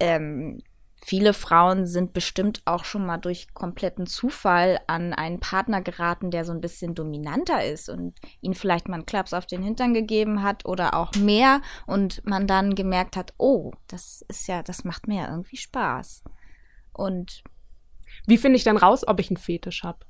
ähm, 0.00 0.60
Viele 1.02 1.32
Frauen 1.32 1.86
sind 1.86 2.12
bestimmt 2.12 2.60
auch 2.66 2.84
schon 2.84 3.06
mal 3.06 3.16
durch 3.16 3.54
kompletten 3.54 4.06
Zufall 4.06 4.78
an 4.86 5.14
einen 5.14 5.40
Partner 5.40 5.80
geraten, 5.80 6.30
der 6.30 6.44
so 6.44 6.52
ein 6.52 6.60
bisschen 6.60 6.94
dominanter 6.94 7.64
ist 7.64 7.88
und 7.88 8.18
ihnen 8.42 8.54
vielleicht 8.54 8.86
mal 8.86 8.96
einen 8.96 9.06
Klaps 9.06 9.32
auf 9.32 9.46
den 9.46 9.62
Hintern 9.62 9.94
gegeben 9.94 10.42
hat 10.42 10.66
oder 10.66 10.94
auch 10.94 11.14
mehr 11.14 11.62
und 11.86 12.24
man 12.26 12.46
dann 12.46 12.74
gemerkt 12.74 13.16
hat, 13.16 13.32
oh, 13.38 13.72
das 13.88 14.22
ist 14.28 14.46
ja, 14.46 14.62
das 14.62 14.84
macht 14.84 15.08
mir 15.08 15.22
ja 15.22 15.30
irgendwie 15.30 15.56
Spaß. 15.56 16.22
Und 16.92 17.44
wie 18.26 18.38
finde 18.38 18.56
ich 18.56 18.64
dann 18.64 18.76
raus, 18.76 19.06
ob 19.06 19.20
ich 19.20 19.30
einen 19.30 19.38
Fetisch 19.38 19.82
habe? 19.82 20.04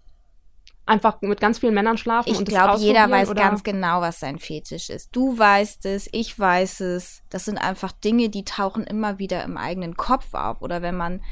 Einfach 0.90 1.20
mit 1.22 1.40
ganz 1.40 1.60
vielen 1.60 1.74
Männern 1.74 1.96
schlafen. 1.96 2.30
Ich 2.30 2.44
glaube, 2.44 2.80
jeder 2.80 3.08
weiß 3.08 3.30
oder? 3.30 3.40
ganz 3.40 3.62
genau, 3.62 4.00
was 4.00 4.18
sein 4.20 4.38
Fetisch 4.38 4.90
ist. 4.90 5.14
Du 5.14 5.38
weißt 5.38 5.86
es, 5.86 6.08
ich 6.12 6.36
weiß 6.36 6.80
es. 6.80 7.22
Das 7.30 7.44
sind 7.44 7.58
einfach 7.58 7.92
Dinge, 7.92 8.28
die 8.28 8.44
tauchen 8.44 8.84
immer 8.84 9.18
wieder 9.18 9.44
im 9.44 9.56
eigenen 9.56 9.96
Kopf 9.96 10.34
auf. 10.34 10.62
Oder 10.62 10.82
wenn 10.82 10.96
man 10.96 11.22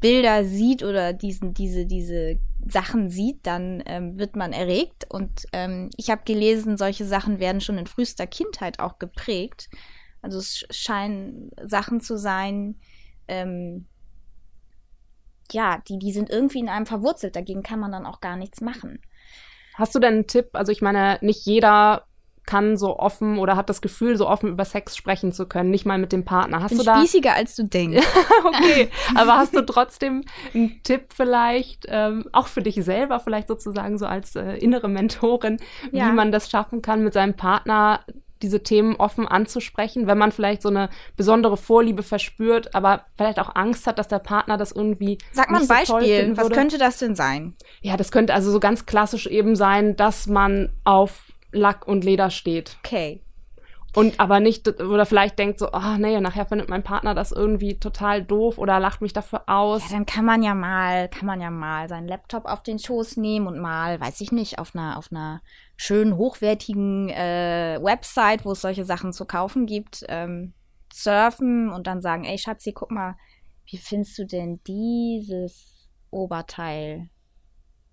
Bilder 0.00 0.44
sieht 0.44 0.84
oder 0.84 1.12
diesen, 1.12 1.52
diese, 1.52 1.84
diese 1.84 2.38
Sachen 2.64 3.10
sieht, 3.10 3.44
dann 3.44 3.82
ähm, 3.86 4.18
wird 4.18 4.36
man 4.36 4.52
erregt. 4.52 5.06
Und 5.08 5.46
ähm, 5.52 5.90
ich 5.96 6.08
habe 6.10 6.22
gelesen, 6.24 6.76
solche 6.76 7.04
Sachen 7.04 7.40
werden 7.40 7.60
schon 7.60 7.78
in 7.78 7.86
frühester 7.88 8.28
Kindheit 8.28 8.78
auch 8.78 8.98
geprägt. 8.98 9.68
Also 10.22 10.38
es 10.38 10.64
scheinen 10.70 11.50
Sachen 11.64 12.00
zu 12.00 12.16
sein, 12.16 12.76
ähm, 13.26 13.86
ja, 15.52 15.78
die, 15.88 15.98
die 15.98 16.12
sind 16.12 16.30
irgendwie 16.30 16.60
in 16.60 16.68
einem 16.68 16.86
verwurzelt. 16.86 17.36
Dagegen 17.36 17.62
kann 17.62 17.80
man 17.80 17.92
dann 17.92 18.06
auch 18.06 18.20
gar 18.20 18.36
nichts 18.36 18.60
machen. 18.60 19.00
Hast 19.74 19.94
du 19.94 19.98
denn 19.98 20.14
einen 20.14 20.26
Tipp? 20.26 20.50
Also 20.52 20.72
ich 20.72 20.82
meine, 20.82 21.18
nicht 21.22 21.46
jeder 21.46 22.04
kann 22.44 22.76
so 22.76 22.98
offen 22.98 23.38
oder 23.38 23.56
hat 23.56 23.68
das 23.70 23.80
Gefühl, 23.80 24.16
so 24.16 24.28
offen 24.28 24.50
über 24.50 24.64
Sex 24.64 24.96
sprechen 24.96 25.32
zu 25.32 25.46
können, 25.46 25.70
nicht 25.70 25.86
mal 25.86 25.98
mit 25.98 26.10
dem 26.12 26.24
Partner. 26.24 26.60
Hast 26.60 26.70
Bin 26.70 26.78
du 26.78 26.84
da 26.84 26.98
spießiger 26.98 27.34
als 27.34 27.54
du 27.54 27.64
denkst. 27.64 28.04
okay, 28.44 28.88
aber 29.14 29.36
hast 29.36 29.54
du 29.54 29.62
trotzdem 29.64 30.24
einen 30.52 30.82
Tipp 30.82 31.12
vielleicht, 31.14 31.86
ähm, 31.88 32.24
auch 32.32 32.48
für 32.48 32.60
dich 32.60 32.74
selber 32.84 33.20
vielleicht 33.20 33.46
sozusagen 33.46 33.96
so 33.96 34.06
als 34.06 34.34
äh, 34.34 34.54
innere 34.56 34.88
Mentorin, 34.88 35.58
Ja. 35.92 36.08
wie 36.08 36.12
man 36.12 36.32
das 36.32 36.50
schaffen 36.50 36.82
kann, 36.82 37.04
mit 37.04 37.12
seinem 37.12 37.34
Partner 37.34 38.00
diese 38.42 38.62
Themen 38.62 38.96
offen 38.96 39.26
anzusprechen, 39.26 40.06
wenn 40.06 40.18
man 40.18 40.32
vielleicht 40.32 40.62
so 40.62 40.68
eine 40.68 40.90
besondere 41.16 41.56
Vorliebe 41.56 42.02
verspürt, 42.02 42.74
aber 42.74 43.06
vielleicht 43.16 43.38
auch 43.38 43.54
Angst 43.54 43.86
hat, 43.86 43.98
dass 43.98 44.08
der 44.08 44.18
Partner 44.18 44.56
das 44.56 44.72
irgendwie 44.72 45.18
Sag 45.32 45.50
mal 45.50 45.60
ein 45.60 45.66
so 45.66 45.68
Beispiel. 45.68 46.16
finden 46.16 46.36
Was 46.36 46.50
könnte 46.50 46.78
das 46.78 46.98
denn 46.98 47.14
sein? 47.14 47.54
Ja, 47.80 47.96
das 47.96 48.12
könnte 48.12 48.34
also 48.34 48.50
so 48.50 48.60
ganz 48.60 48.86
klassisch 48.86 49.26
eben 49.26 49.56
sein, 49.56 49.96
dass 49.96 50.26
man 50.26 50.70
auf 50.84 51.32
Lack 51.52 51.86
und 51.86 52.04
Leder 52.04 52.30
steht. 52.30 52.76
Okay. 52.84 53.22
Und 53.94 54.18
aber 54.20 54.40
nicht, 54.40 54.66
oder 54.80 55.04
vielleicht 55.04 55.38
denkt 55.38 55.58
so, 55.58 55.70
ah 55.72 55.98
nee, 55.98 56.18
nachher 56.18 56.46
findet 56.46 56.70
mein 56.70 56.82
Partner 56.82 57.14
das 57.14 57.30
irgendwie 57.30 57.78
total 57.78 58.22
doof 58.22 58.56
oder 58.56 58.80
lacht 58.80 59.02
mich 59.02 59.12
dafür 59.12 59.42
aus. 59.46 59.82
Ja, 59.90 59.96
dann 59.96 60.06
kann 60.06 60.24
man 60.24 60.42
ja 60.42 60.54
mal, 60.54 61.08
kann 61.08 61.26
man 61.26 61.42
ja 61.42 61.50
mal 61.50 61.88
seinen 61.90 62.08
Laptop 62.08 62.46
auf 62.46 62.62
den 62.62 62.78
Schoß 62.78 63.18
nehmen 63.18 63.46
und 63.46 63.58
mal, 63.58 64.00
weiß 64.00 64.22
ich 64.22 64.32
nicht, 64.32 64.58
auf 64.58 64.74
einer, 64.74 64.96
auf 64.96 65.08
einer 65.10 65.42
schönen, 65.82 66.16
hochwertigen 66.16 67.08
äh, 67.08 67.80
Website, 67.82 68.44
wo 68.44 68.52
es 68.52 68.60
solche 68.60 68.84
Sachen 68.84 69.12
zu 69.12 69.24
kaufen 69.24 69.66
gibt, 69.66 70.04
ähm, 70.08 70.54
surfen 70.92 71.70
und 71.70 71.88
dann 71.88 72.00
sagen, 72.00 72.24
ey 72.24 72.38
Schatzi, 72.38 72.72
guck 72.72 72.92
mal, 72.92 73.16
wie 73.66 73.78
findest 73.78 74.16
du 74.16 74.24
denn 74.24 74.60
dieses 74.64 75.90
Oberteil? 76.10 77.08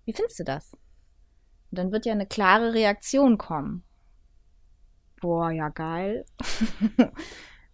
Wie 0.04 0.12
findest 0.12 0.38
du 0.38 0.44
das? 0.44 0.72
Und 0.72 1.78
dann 1.78 1.90
wird 1.90 2.06
ja 2.06 2.12
eine 2.12 2.26
klare 2.26 2.74
Reaktion 2.74 3.38
kommen. 3.38 3.82
Boah, 5.20 5.50
ja 5.50 5.68
geil. 5.68 6.24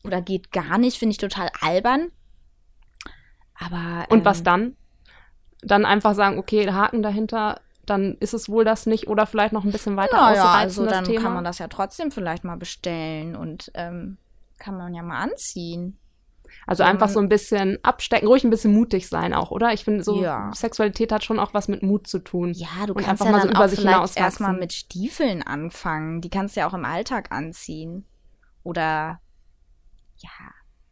Oder 0.05 0.23
geht 0.23 0.51
gar 0.51 0.79
nicht, 0.79 0.99
finde 0.99 1.11
ich 1.11 1.19
total 1.19 1.51
albern. 1.61 2.11
Aber 3.55 4.07
Und 4.09 4.25
was 4.25 4.39
ähm, 4.39 4.45
dann? 4.45 4.77
Dann 5.61 5.85
einfach 5.85 6.15
sagen, 6.15 6.39
okay, 6.39 6.71
Haken 6.71 7.03
dahinter, 7.03 7.61
dann 7.87 8.17
ist 8.21 8.35
es 8.35 8.49
wohl 8.49 8.65
das 8.65 8.87
nicht 8.87 9.09
oder 9.09 9.27
vielleicht 9.27 9.53
noch 9.53 9.65
ein 9.65 9.73
bisschen 9.73 9.97
weiter 9.97 10.17
Naja, 10.17 10.43
ausreizen, 10.43 10.59
also 10.83 10.87
dann 10.87 11.05
Thema. 11.05 11.21
kann 11.23 11.35
man 11.35 11.45
das 11.45 11.59
ja 11.59 11.69
trotzdem 11.69 12.11
vielleicht 12.11 12.45
mal 12.45 12.57
bestellen 12.57 13.37
und 13.37 13.71
ähm, 13.75 14.19
kann 14.59 14.77
man 14.77 14.95
ja 14.95 15.03
mal 15.03 15.21
anziehen. 15.23 15.99
also 16.67 16.83
so 16.85 16.89
einfach 16.89 17.09
ein- 17.09 17.13
so 17.13 17.21
ein 17.21 17.29
bisschen 17.29 17.79
abstecken, 17.85 18.29
ruhig 18.29 18.43
ein 18.45 18.51
bisschen 18.51 18.73
mutig 18.73 19.09
sein 19.09 19.35
auch, 19.35 19.51
oder? 19.51 19.73
Ich 19.73 19.85
finde, 19.85 20.03
so 20.05 20.23
Ja. 20.23 20.51
Sexualität 20.55 21.13
hat 21.13 21.23
schon 21.25 21.39
auch 21.39 21.55
was 21.55 21.69
mit 21.69 21.83
Mut 21.83 22.07
zu 22.07 22.19
tun. 22.21 22.53
Ja, 22.55 22.87
du 22.87 22.95
Und 22.95 23.03
kannst 23.05 23.23
einfach 23.23 23.27
ja 23.27 23.33
mal 23.33 23.43
so 23.43 23.49
über 23.49 23.65
auch 23.65 23.69
sich 23.69 23.79
hinauswachsen. 23.81 24.23
erstmal 24.23 24.53
mit 24.57 24.73
Stiefeln 24.73 25.43
anfangen. 25.43 26.21
Die 26.21 26.31
kannst 26.31 26.57
du 26.57 26.61
ja 26.61 26.69
auch 26.69 26.75
im 26.75 26.85
Alltag 26.85 27.31
anziehen. 27.33 28.05
Oder 28.63 29.21
ja, 30.19 30.31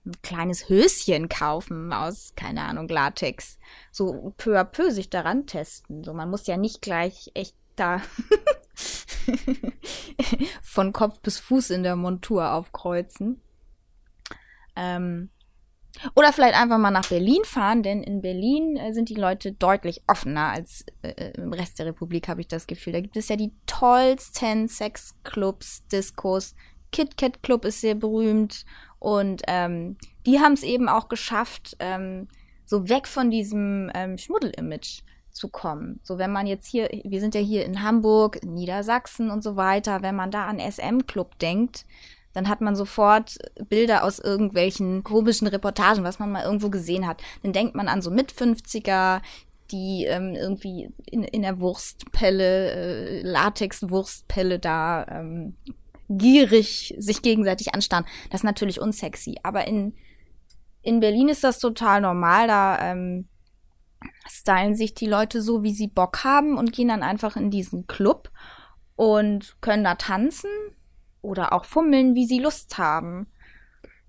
ein 0.07 0.13
kleines 0.23 0.69
Höschen 0.69 1.29
kaufen 1.29 1.93
aus, 1.93 2.33
keine 2.37 2.63
Ahnung, 2.63 2.89
Latex. 2.89 3.59
So 3.91 4.33
peu 4.37 4.59
à 4.59 4.65
peu 4.65 4.91
sich 4.91 5.11
daran 5.11 5.47
testen. 5.47 6.05
So, 6.05 6.13
man 6.13 6.31
muss 6.31 6.47
ja 6.47 6.57
nicht 6.57 6.83
gleich 6.83 7.31
echt 7.35 7.57
da 7.77 8.01
von 10.63 10.93
Kopf 10.93 11.21
bis 11.21 11.39
Fuß 11.39 11.71
in 11.71 11.83
der 11.83 11.97
Montur 11.97 12.53
aufkreuzen. 12.53 13.41
Ähm, 14.77 15.31
oder 16.15 16.33
vielleicht 16.33 16.61
einfach 16.61 16.79
mal 16.79 16.91
nach 16.91 17.09
Berlin 17.09 17.45
fahren, 17.45 17.83
denn 17.83 18.03
in 18.03 18.21
Berlin 18.21 18.77
äh, 18.77 18.93
sind 18.93 19.09
die 19.09 19.15
Leute 19.15 19.53
deutlich 19.53 20.03
offener 20.07 20.51
als 20.51 20.85
äh, 21.03 21.33
im 21.37 21.53
Rest 21.53 21.79
der 21.79 21.87
Republik, 21.87 22.29
habe 22.29 22.41
ich 22.41 22.49
das 22.49 22.67
Gefühl. 22.67 22.93
Da 22.93 23.01
gibt 23.01 23.17
es 23.17 23.29
ja 23.29 23.37
die 23.37 23.53
tollsten 23.67 24.69
Sexclubs, 24.69 25.87
Diskos. 25.87 26.55
Kit 26.91 27.17
Kat 27.17 27.43
Club 27.43 27.65
ist 27.65 27.81
sehr 27.81 27.95
berühmt 27.95 28.65
und 29.05 29.43
ähm, 29.49 29.99
die 30.25 30.41
haben 30.41 30.55
es 30.55 30.63
eben 30.63 30.89
auch 30.89 31.09
geschafft, 31.09 31.77
ähm, 31.79 32.27
so 32.65 32.89
weg 32.89 33.07
von 33.07 33.31
diesem 33.31 33.91
ähm, 33.95 34.17
Schmuddel-Image 34.17 35.03
zu 35.31 35.51
kommen. 35.51 36.01
So, 36.03 36.17
wenn 36.17 36.33
man 36.33 36.47
jetzt 36.47 36.67
hier, 36.67 36.89
wir 37.05 37.21
sind 37.21 37.35
ja 37.35 37.43
hier 37.43 37.67
in 37.67 37.83
Hamburg, 37.83 38.43
in 38.43 38.55
Niedersachsen 38.55 39.31
und 39.31 39.43
so 39.43 39.57
weiter, 39.57 40.01
wenn 40.01 40.17
man 40.17 40.31
da 40.31 40.47
an 40.47 40.59
SM-Club 40.59 41.39
denkt, 41.39 41.85
dann 42.33 42.49
hat 42.49 42.63
man 42.63 42.77
sofort 42.77 43.37
Bilder 43.69 44.05
aus 44.05 44.21
irgendwelchen 44.21 45.05
komischen 45.05 45.49
Reportagen, 45.49 46.03
was 46.03 46.19
man 46.19 46.33
mal 46.33 46.45
irgendwo 46.45 46.71
gesehen 46.71 47.07
hat. 47.07 47.23
Dann 47.43 47.53
denkt 47.53 47.75
man 47.75 47.89
an 47.89 48.01
so 48.01 48.11
Mit-50er, 48.11 49.21
die 49.71 50.07
ähm, 50.07 50.35
irgendwie 50.35 50.89
in, 51.05 51.25
in 51.25 51.43
der 51.43 51.61
Wurstpelle, 51.61 52.71
äh, 52.71 53.21
Latex-Wurstpelle 53.21 54.59
da 54.59 55.07
ähm, 55.11 55.57
gierig 56.09 56.95
sich 56.99 57.23
gegenseitig 57.23 57.75
anstarren. 57.75 58.07
Das 58.31 58.41
ist 58.41 58.45
natürlich 58.45 58.81
unsexy. 58.81 59.37
Aber 59.43 59.67
in, 59.67 59.95
in 60.83 61.01
Berlin 61.01 61.29
ist 61.29 61.45
das 61.45 61.59
total 61.59 62.01
normal. 62.01 62.47
Da 62.47 62.91
ähm, 62.91 63.29
stylen 64.29 64.75
sich 64.75 64.95
die 64.95 65.07
Leute 65.07 65.43
so, 65.43 65.63
wie 65.63 65.73
sie 65.73 65.89
Bock 65.89 66.25
haben 66.25 66.59
und 66.59 66.73
gehen 66.73 66.89
dann 66.89 67.03
einfach 67.03 67.37
in 67.37 67.51
diesen 67.51 67.87
Club 67.87 68.31
und 68.97 69.57
können 69.61 69.85
da 69.85 69.95
tanzen 69.95 70.51
oder 71.23 71.53
auch 71.53 71.65
fummeln, 71.65 72.15
wie 72.15 72.27
sie 72.27 72.39
Lust 72.39 72.79
haben. 72.79 73.27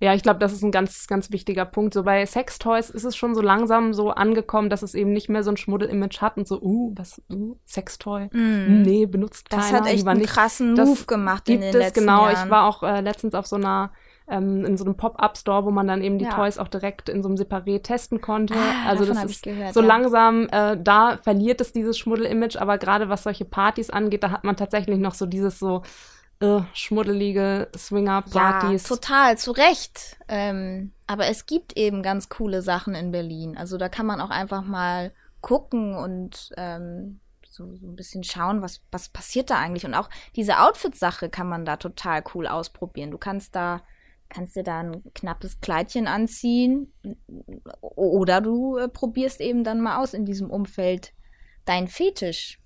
Ja, 0.06 0.14
ich 0.14 0.22
glaube, 0.22 0.38
das 0.38 0.54
ist 0.54 0.62
ein 0.62 0.70
ganz, 0.70 1.08
ganz 1.08 1.32
wichtiger 1.32 1.66
Punkt. 1.66 1.96
So 1.96 2.04
bei 2.04 2.24
Sextoys 2.28 2.92
ist 2.92 3.06
es 3.06 3.16
schon 3.16 3.34
so 3.34 3.42
langsam 3.42 3.92
so 3.92 4.12
angekommen, 4.12 4.70
dass 4.70 4.84
es 4.84 4.94
eben 4.94 5.12
nicht 5.12 5.30
mehr 5.30 5.42
so 5.42 5.50
ein 5.50 5.58
Schmuddel-Image 5.58 6.22
hat 6.22 6.38
und 6.38 6.48
so, 6.48 6.62
uh, 6.62 6.94
was, 6.96 7.20
uh, 7.34 7.58
Sextoy? 7.66 8.30
Nee, 8.32 9.08
benutzt 9.08 9.48
Das 9.50 9.66
keiner. 9.66 9.80
hat 9.80 9.88
echt 9.88 10.08
einen 10.08 10.20
nicht. 10.20 10.30
krassen 10.30 10.76
Das 10.76 10.88
Move 10.88 11.06
gemacht 11.06 11.50
in 11.50 11.62
den 11.62 11.70
es, 11.70 11.76
letzten 11.76 12.02
genau. 12.02 12.28
Jahren. 12.30 12.46
Ich 12.46 12.52
war 12.52 12.68
auch 12.68 12.84
äh, 12.84 13.02
letztens 13.02 13.34
auf 13.34 13.48
so 13.48 13.56
einer, 13.56 13.94
ähm, 14.30 14.64
in 14.64 14.78
so 14.78 14.86
einem 14.86 14.96
Pop-Up-Store, 14.96 15.66
wo 15.66 15.72
man 15.72 15.88
dann 15.88 16.04
eben 16.04 16.20
die 16.20 16.26
Ja. 16.26 16.36
Toys 16.36 16.60
auch 16.60 16.68
direkt 16.68 17.10
in 17.10 17.24
so 17.24 17.30
einem 17.30 17.38
Separé 17.38 17.82
testen 17.82 18.22
konnte. 18.22 18.54
Ah, 18.54 18.90
also 18.90 19.06
das 19.06 19.24
ist 19.24 19.42
gehört, 19.42 19.74
so 19.74 19.82
ja. 19.82 19.88
langsam, 19.88 20.48
äh, 20.52 20.78
da 20.80 21.18
verliert 21.18 21.62
es 21.62 21.72
dieses 21.72 21.98
Schmuddel-Image, 21.98 22.58
aber 22.58 22.78
gerade 22.78 23.10
was 23.10 23.24
solche 23.24 23.46
Partys 23.46 23.90
angeht, 23.90 24.22
da 24.22 24.30
hat 24.30 24.44
man 24.44 24.56
tatsächlich 24.56 25.00
noch 25.00 25.16
so 25.16 25.26
dieses 25.26 25.58
so 25.58 25.82
äh, 26.39 26.62
schmuddelige 26.74 27.70
Swinger-Partys. 27.75 28.84
Ja, 28.84 28.96
total, 28.96 29.38
zu 29.38 29.51
Recht. 29.51 30.18
Ähm, 30.27 30.92
aber 31.08 31.27
es 31.27 31.46
gibt 31.46 31.77
eben 31.77 32.04
ganz 32.04 32.30
coole 32.30 32.62
Sachen 32.62 32.96
in 32.96 33.12
Berlin. 33.12 33.58
Also 33.58 33.77
da 33.77 33.89
kann 33.89 34.06
man 34.06 34.20
auch 34.20 34.32
einfach 34.32 34.63
mal 34.63 35.13
gucken 35.42 35.96
und 35.96 36.51
ähm, 36.58 37.20
so, 37.48 37.75
so 37.75 37.88
ein 37.88 37.96
bisschen 37.96 38.24
schauen, 38.24 38.62
was, 38.62 38.82
was 38.92 39.10
passiert 39.10 39.50
da 39.50 39.58
eigentlich. 39.58 39.86
Und 39.86 39.94
auch 39.94 40.10
diese 40.36 40.60
Outfit-Sache 40.60 41.30
kann 41.30 41.48
man 41.48 41.65
da 41.65 41.77
total 41.77 42.24
cool 42.34 42.48
ausprobieren. 42.48 43.12
Du 43.12 43.18
kannst 43.18 43.56
da, 43.56 43.82
kannst 44.27 44.56
dir 44.56 44.63
da 44.63 44.80
ein 44.80 45.04
knappes 45.13 45.62
Kleidchen 45.62 46.08
anziehen 46.08 46.92
oder 47.80 48.42
du 48.42 48.77
äh, 48.77 48.89
probierst 48.89 49.39
eben 49.39 49.63
dann 49.63 49.82
mal 49.82 50.01
aus 50.01 50.13
in 50.13 50.25
diesem 50.25 50.50
Umfeld 50.50 51.13
deinen 51.63 51.88
Fetisch 51.88 52.60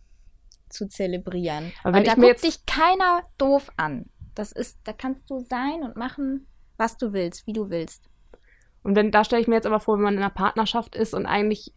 zu 0.69 0.87
zelebrieren. 0.87 1.71
Aber 1.83 1.97
Weil 1.97 2.03
da 2.03 2.15
guckt 2.15 2.43
dich 2.43 2.65
keiner 2.65 3.23
doof 3.37 3.71
an. 3.77 4.05
Das 4.35 4.51
ist, 4.51 4.79
da 4.83 4.93
kannst 4.93 5.29
du 5.29 5.39
sein 5.39 5.83
und 5.83 5.95
machen, 5.95 6.47
was 6.77 6.97
du 6.97 7.13
willst, 7.13 7.45
wie 7.47 7.53
du 7.53 7.69
willst. 7.69 8.09
Und 8.83 8.95
wenn, 8.95 9.11
da 9.11 9.23
stelle 9.23 9.41
ich 9.41 9.47
mir 9.47 9.55
jetzt 9.55 9.67
aber 9.67 9.79
vor, 9.79 9.97
wenn 9.97 10.03
man 10.03 10.13
in 10.13 10.21
einer 10.21 10.29
Partnerschaft 10.29 10.95
ist 10.95 11.13
und 11.13 11.25
eigentlich, 11.25 11.73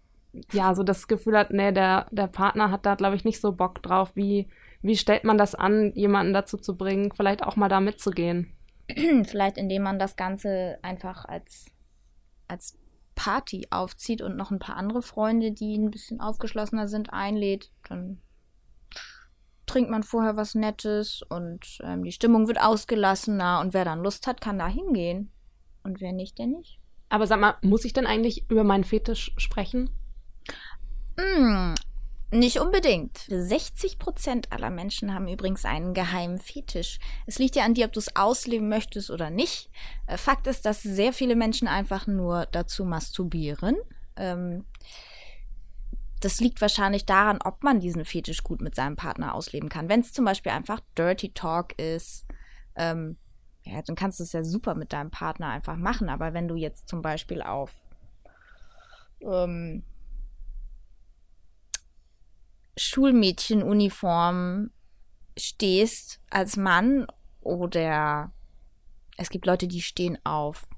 ja, 0.52 0.74
so 0.74 0.82
das 0.82 1.08
Gefühl 1.08 1.36
hat, 1.36 1.50
nee, 1.50 1.72
der, 1.72 2.06
der 2.10 2.28
Partner 2.28 2.70
hat 2.70 2.86
da, 2.86 2.94
glaube 2.94 3.16
ich, 3.16 3.24
nicht 3.24 3.40
so 3.40 3.52
Bock 3.52 3.82
drauf. 3.82 4.12
Wie, 4.14 4.48
wie 4.80 4.96
stellt 4.96 5.24
man 5.24 5.38
das 5.38 5.54
an, 5.54 5.92
jemanden 5.94 6.32
dazu 6.32 6.56
zu 6.56 6.76
bringen, 6.76 7.12
vielleicht 7.12 7.42
auch 7.42 7.56
mal 7.56 7.68
da 7.68 7.80
mitzugehen? 7.80 8.52
Vielleicht 9.24 9.58
indem 9.58 9.82
man 9.82 9.98
das 10.00 10.16
Ganze 10.16 10.78
einfach 10.82 11.24
als, 11.24 11.66
als 12.48 12.78
Party 13.14 13.68
aufzieht 13.70 14.22
und 14.22 14.36
noch 14.36 14.50
ein 14.50 14.58
paar 14.58 14.76
andere 14.76 15.02
Freunde, 15.02 15.52
die 15.52 15.76
ein 15.76 15.90
bisschen 15.90 16.20
aufgeschlossener 16.20 16.88
sind, 16.88 17.12
einlädt. 17.12 17.70
Dann 17.88 18.20
trinkt 19.72 19.90
man 19.90 20.02
vorher 20.02 20.36
was 20.36 20.54
Nettes 20.54 21.22
und 21.30 21.78
ähm, 21.82 22.04
die 22.04 22.12
Stimmung 22.12 22.46
wird 22.46 22.60
ausgelassener 22.60 23.60
und 23.60 23.72
wer 23.72 23.86
dann 23.86 24.02
Lust 24.02 24.26
hat, 24.26 24.42
kann 24.42 24.58
da 24.58 24.68
hingehen. 24.68 25.32
Und 25.82 26.00
wer 26.02 26.12
nicht, 26.12 26.38
der 26.38 26.46
nicht. 26.46 26.78
Aber 27.08 27.26
sag 27.26 27.40
mal, 27.40 27.56
muss 27.62 27.86
ich 27.86 27.94
denn 27.94 28.06
eigentlich 28.06 28.50
über 28.50 28.64
meinen 28.64 28.84
Fetisch 28.84 29.32
sprechen? 29.38 29.88
Hm, 31.18 31.74
nicht 32.30 32.60
unbedingt. 32.60 33.18
60 33.28 33.98
Prozent 33.98 34.52
aller 34.52 34.70
Menschen 34.70 35.14
haben 35.14 35.26
übrigens 35.26 35.64
einen 35.64 35.94
geheimen 35.94 36.38
Fetisch. 36.38 36.98
Es 37.26 37.38
liegt 37.38 37.56
ja 37.56 37.64
an 37.64 37.72
dir, 37.72 37.86
ob 37.86 37.94
du 37.94 38.00
es 38.00 38.14
ausleben 38.14 38.68
möchtest 38.68 39.10
oder 39.10 39.30
nicht. 39.30 39.70
Äh, 40.06 40.18
Fakt 40.18 40.46
ist, 40.46 40.66
dass 40.66 40.82
sehr 40.82 41.14
viele 41.14 41.34
Menschen 41.34 41.66
einfach 41.66 42.06
nur 42.06 42.46
dazu 42.52 42.84
masturbieren. 42.84 43.76
Ähm, 44.16 44.66
das 46.24 46.40
liegt 46.40 46.60
wahrscheinlich 46.60 47.04
daran, 47.04 47.38
ob 47.42 47.62
man 47.64 47.80
diesen 47.80 48.04
Fetisch 48.04 48.42
gut 48.44 48.60
mit 48.60 48.74
seinem 48.74 48.96
Partner 48.96 49.34
ausleben 49.34 49.68
kann. 49.68 49.88
Wenn 49.88 50.00
es 50.00 50.12
zum 50.12 50.24
Beispiel 50.24 50.52
einfach 50.52 50.80
Dirty 50.96 51.32
Talk 51.32 51.78
ist, 51.78 52.24
ähm, 52.76 53.16
ja, 53.64 53.82
dann 53.82 53.96
kannst 53.96 54.20
du 54.20 54.24
es 54.24 54.32
ja 54.32 54.42
super 54.44 54.74
mit 54.74 54.92
deinem 54.92 55.10
Partner 55.10 55.48
einfach 55.48 55.76
machen. 55.76 56.08
Aber 56.08 56.32
wenn 56.32 56.48
du 56.48 56.54
jetzt 56.54 56.88
zum 56.88 57.02
Beispiel 57.02 57.42
auf 57.42 57.72
ähm, 59.20 59.84
Schulmädchenuniform 62.76 64.70
stehst 65.36 66.20
als 66.30 66.56
Mann 66.56 67.06
oder 67.40 68.32
es 69.16 69.28
gibt 69.28 69.46
Leute, 69.46 69.66
die 69.66 69.82
stehen 69.82 70.18
auf 70.24 70.68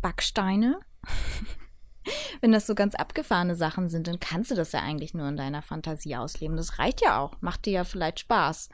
Backsteine. 0.00 0.80
Wenn 2.40 2.52
das 2.52 2.66
so 2.66 2.74
ganz 2.74 2.94
abgefahrene 2.94 3.54
Sachen 3.54 3.88
sind, 3.88 4.06
dann 4.06 4.20
kannst 4.20 4.50
du 4.50 4.54
das 4.54 4.72
ja 4.72 4.80
eigentlich 4.80 5.14
nur 5.14 5.28
in 5.28 5.36
deiner 5.36 5.62
Fantasie 5.62 6.16
ausleben. 6.16 6.56
Das 6.56 6.78
reicht 6.78 7.02
ja 7.02 7.20
auch. 7.20 7.36
Macht 7.40 7.66
dir 7.66 7.72
ja 7.72 7.84
vielleicht 7.84 8.20
Spaß. 8.20 8.68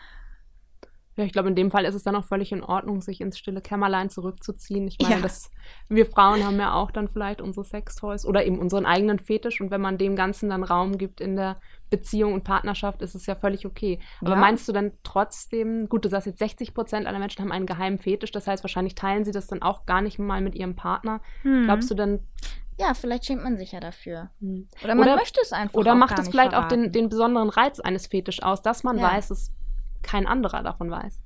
Ja, 1.20 1.26
ich 1.26 1.32
glaube, 1.32 1.50
in 1.50 1.54
dem 1.54 1.70
Fall 1.70 1.84
ist 1.84 1.94
es 1.94 2.02
dann 2.02 2.16
auch 2.16 2.24
völlig 2.24 2.50
in 2.50 2.62
Ordnung, 2.62 3.02
sich 3.02 3.20
ins 3.20 3.36
stille 3.36 3.60
Kämmerlein 3.60 4.08
zurückzuziehen. 4.08 4.88
Ich 4.88 4.96
meine, 5.02 5.16
ja. 5.16 5.20
dass 5.20 5.50
wir 5.88 6.06
Frauen 6.06 6.46
haben 6.46 6.58
ja 6.58 6.72
auch 6.72 6.90
dann 6.90 7.08
vielleicht 7.08 7.42
unsere 7.42 7.64
Sextoys 7.64 8.24
oder 8.24 8.46
eben 8.46 8.58
unseren 8.58 8.86
eigenen 8.86 9.18
Fetisch 9.18 9.60
und 9.60 9.70
wenn 9.70 9.82
man 9.82 9.98
dem 9.98 10.16
Ganzen 10.16 10.48
dann 10.48 10.62
Raum 10.62 10.96
gibt 10.96 11.20
in 11.20 11.36
der 11.36 11.60
Beziehung 11.90 12.32
und 12.32 12.44
Partnerschaft, 12.44 13.02
ist 13.02 13.14
es 13.14 13.26
ja 13.26 13.34
völlig 13.34 13.66
okay. 13.66 13.98
Aber 14.22 14.30
ja. 14.30 14.36
meinst 14.36 14.66
du 14.66 14.72
dann 14.72 14.92
trotzdem, 15.02 15.90
gut, 15.90 16.06
du 16.06 16.08
sagst 16.08 16.26
jetzt 16.26 16.38
60 16.38 16.72
Prozent 16.72 17.06
aller 17.06 17.18
Menschen 17.18 17.42
haben 17.42 17.52
einen 17.52 17.66
geheimen 17.66 17.98
Fetisch, 17.98 18.30
das 18.30 18.46
heißt, 18.46 18.64
wahrscheinlich 18.64 18.94
teilen 18.94 19.26
sie 19.26 19.32
das 19.32 19.46
dann 19.46 19.60
auch 19.60 19.84
gar 19.84 20.00
nicht 20.00 20.18
mal 20.18 20.40
mit 20.40 20.54
ihrem 20.54 20.74
Partner. 20.74 21.20
Hm. 21.42 21.64
Glaubst 21.64 21.90
du 21.90 21.94
dann, 21.94 22.20
ja, 22.80 22.94
vielleicht 22.94 23.26
schämt 23.26 23.44
man 23.44 23.58
sich 23.58 23.72
ja 23.72 23.80
dafür. 23.80 24.30
Hm. 24.40 24.66
Oder 24.82 24.94
man 24.94 25.04
oder, 25.04 25.16
möchte 25.16 25.38
es 25.42 25.52
einfach. 25.52 25.74
Oder 25.74 25.94
macht 25.94 26.18
es 26.18 26.28
vielleicht 26.28 26.52
verraten. 26.52 26.64
auch 26.64 26.84
den, 26.84 26.92
den 26.92 27.08
besonderen 27.10 27.50
Reiz 27.50 27.78
eines 27.78 28.06
Fetisch 28.06 28.42
aus, 28.42 28.62
dass 28.62 28.84
man 28.84 28.98
ja. 28.98 29.04
weiß, 29.04 29.28
dass 29.28 29.52
kein 30.02 30.26
anderer 30.26 30.62
davon 30.62 30.90
weiß. 30.90 31.22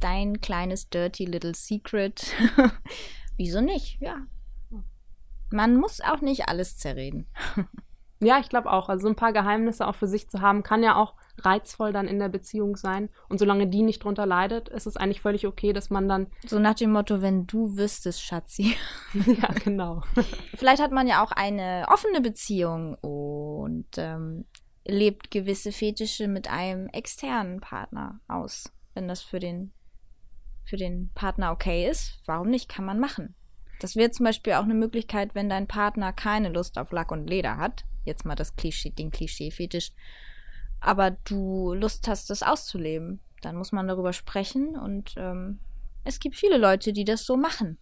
Dein 0.00 0.40
kleines 0.40 0.88
dirty 0.88 1.26
little 1.26 1.54
secret. 1.54 2.32
Wieso 3.36 3.60
nicht? 3.60 4.00
Ja. 4.00 4.16
Man 5.50 5.76
muss 5.76 6.00
auch 6.00 6.22
nicht 6.22 6.48
alles 6.48 6.78
zerreden. 6.78 7.26
Ja, 8.20 8.38
ich 8.38 8.48
glaube 8.48 8.72
auch. 8.72 8.88
Also 8.88 9.02
so 9.02 9.08
ein 9.08 9.16
paar 9.16 9.34
Geheimnisse 9.34 9.86
auch 9.86 9.96
für 9.96 10.06
sich 10.06 10.30
zu 10.30 10.40
haben, 10.40 10.62
kann 10.62 10.82
ja 10.82 10.96
auch 10.96 11.14
reizvoll 11.38 11.92
dann 11.92 12.08
in 12.08 12.18
der 12.18 12.28
Beziehung 12.28 12.76
sein. 12.76 13.08
Und 13.28 13.38
solange 13.38 13.66
die 13.66 13.82
nicht 13.82 14.04
drunter 14.04 14.26
leidet, 14.26 14.68
ist 14.68 14.86
es 14.86 14.96
eigentlich 14.96 15.20
völlig 15.20 15.46
okay, 15.46 15.72
dass 15.72 15.90
man 15.90 16.08
dann. 16.08 16.26
So 16.46 16.58
nach 16.58 16.74
dem 16.74 16.92
Motto, 16.92 17.22
wenn 17.22 17.46
du 17.46 17.76
wüsstest, 17.76 18.22
Schatzi. 18.22 18.76
ja, 19.14 19.48
genau. 19.64 20.02
Vielleicht 20.54 20.82
hat 20.82 20.92
man 20.92 21.06
ja 21.06 21.24
auch 21.24 21.32
eine 21.32 21.86
offene 21.88 22.20
Beziehung 22.20 22.94
und 22.96 23.86
ähm, 23.96 24.44
lebt 24.84 25.30
gewisse 25.30 25.72
Fetische 25.72 26.28
mit 26.28 26.50
einem 26.50 26.88
externen 26.88 27.60
Partner 27.60 28.20
aus. 28.28 28.72
Wenn 28.92 29.08
das 29.08 29.22
für 29.22 29.40
den, 29.40 29.72
für 30.64 30.76
den 30.76 31.10
Partner 31.14 31.50
okay 31.52 31.88
ist, 31.88 32.20
warum 32.26 32.50
nicht? 32.50 32.68
Kann 32.68 32.84
man 32.84 33.00
machen. 33.00 33.34
Das 33.80 33.96
wäre 33.96 34.10
zum 34.10 34.24
Beispiel 34.24 34.54
auch 34.54 34.64
eine 34.64 34.74
Möglichkeit, 34.74 35.34
wenn 35.34 35.48
dein 35.48 35.66
Partner 35.66 36.12
keine 36.12 36.50
Lust 36.50 36.78
auf 36.78 36.92
Lack 36.92 37.10
und 37.10 37.28
Leder 37.28 37.56
hat. 37.56 37.84
Jetzt 38.04 38.24
mal 38.24 38.34
das 38.34 38.56
Klischee, 38.56 38.90
den 38.90 39.10
Klischee-Fetisch. 39.10 39.92
Aber 40.84 41.12
du 41.12 41.72
Lust 41.72 42.08
hast, 42.08 42.28
das 42.28 42.42
auszuleben. 42.42 43.20
Dann 43.40 43.56
muss 43.56 43.72
man 43.72 43.88
darüber 43.88 44.12
sprechen 44.12 44.76
und 44.76 45.14
ähm, 45.16 45.58
es 46.04 46.20
gibt 46.20 46.36
viele 46.36 46.58
Leute, 46.58 46.92
die 46.92 47.04
das 47.04 47.24
so 47.24 47.36
machen. 47.36 47.78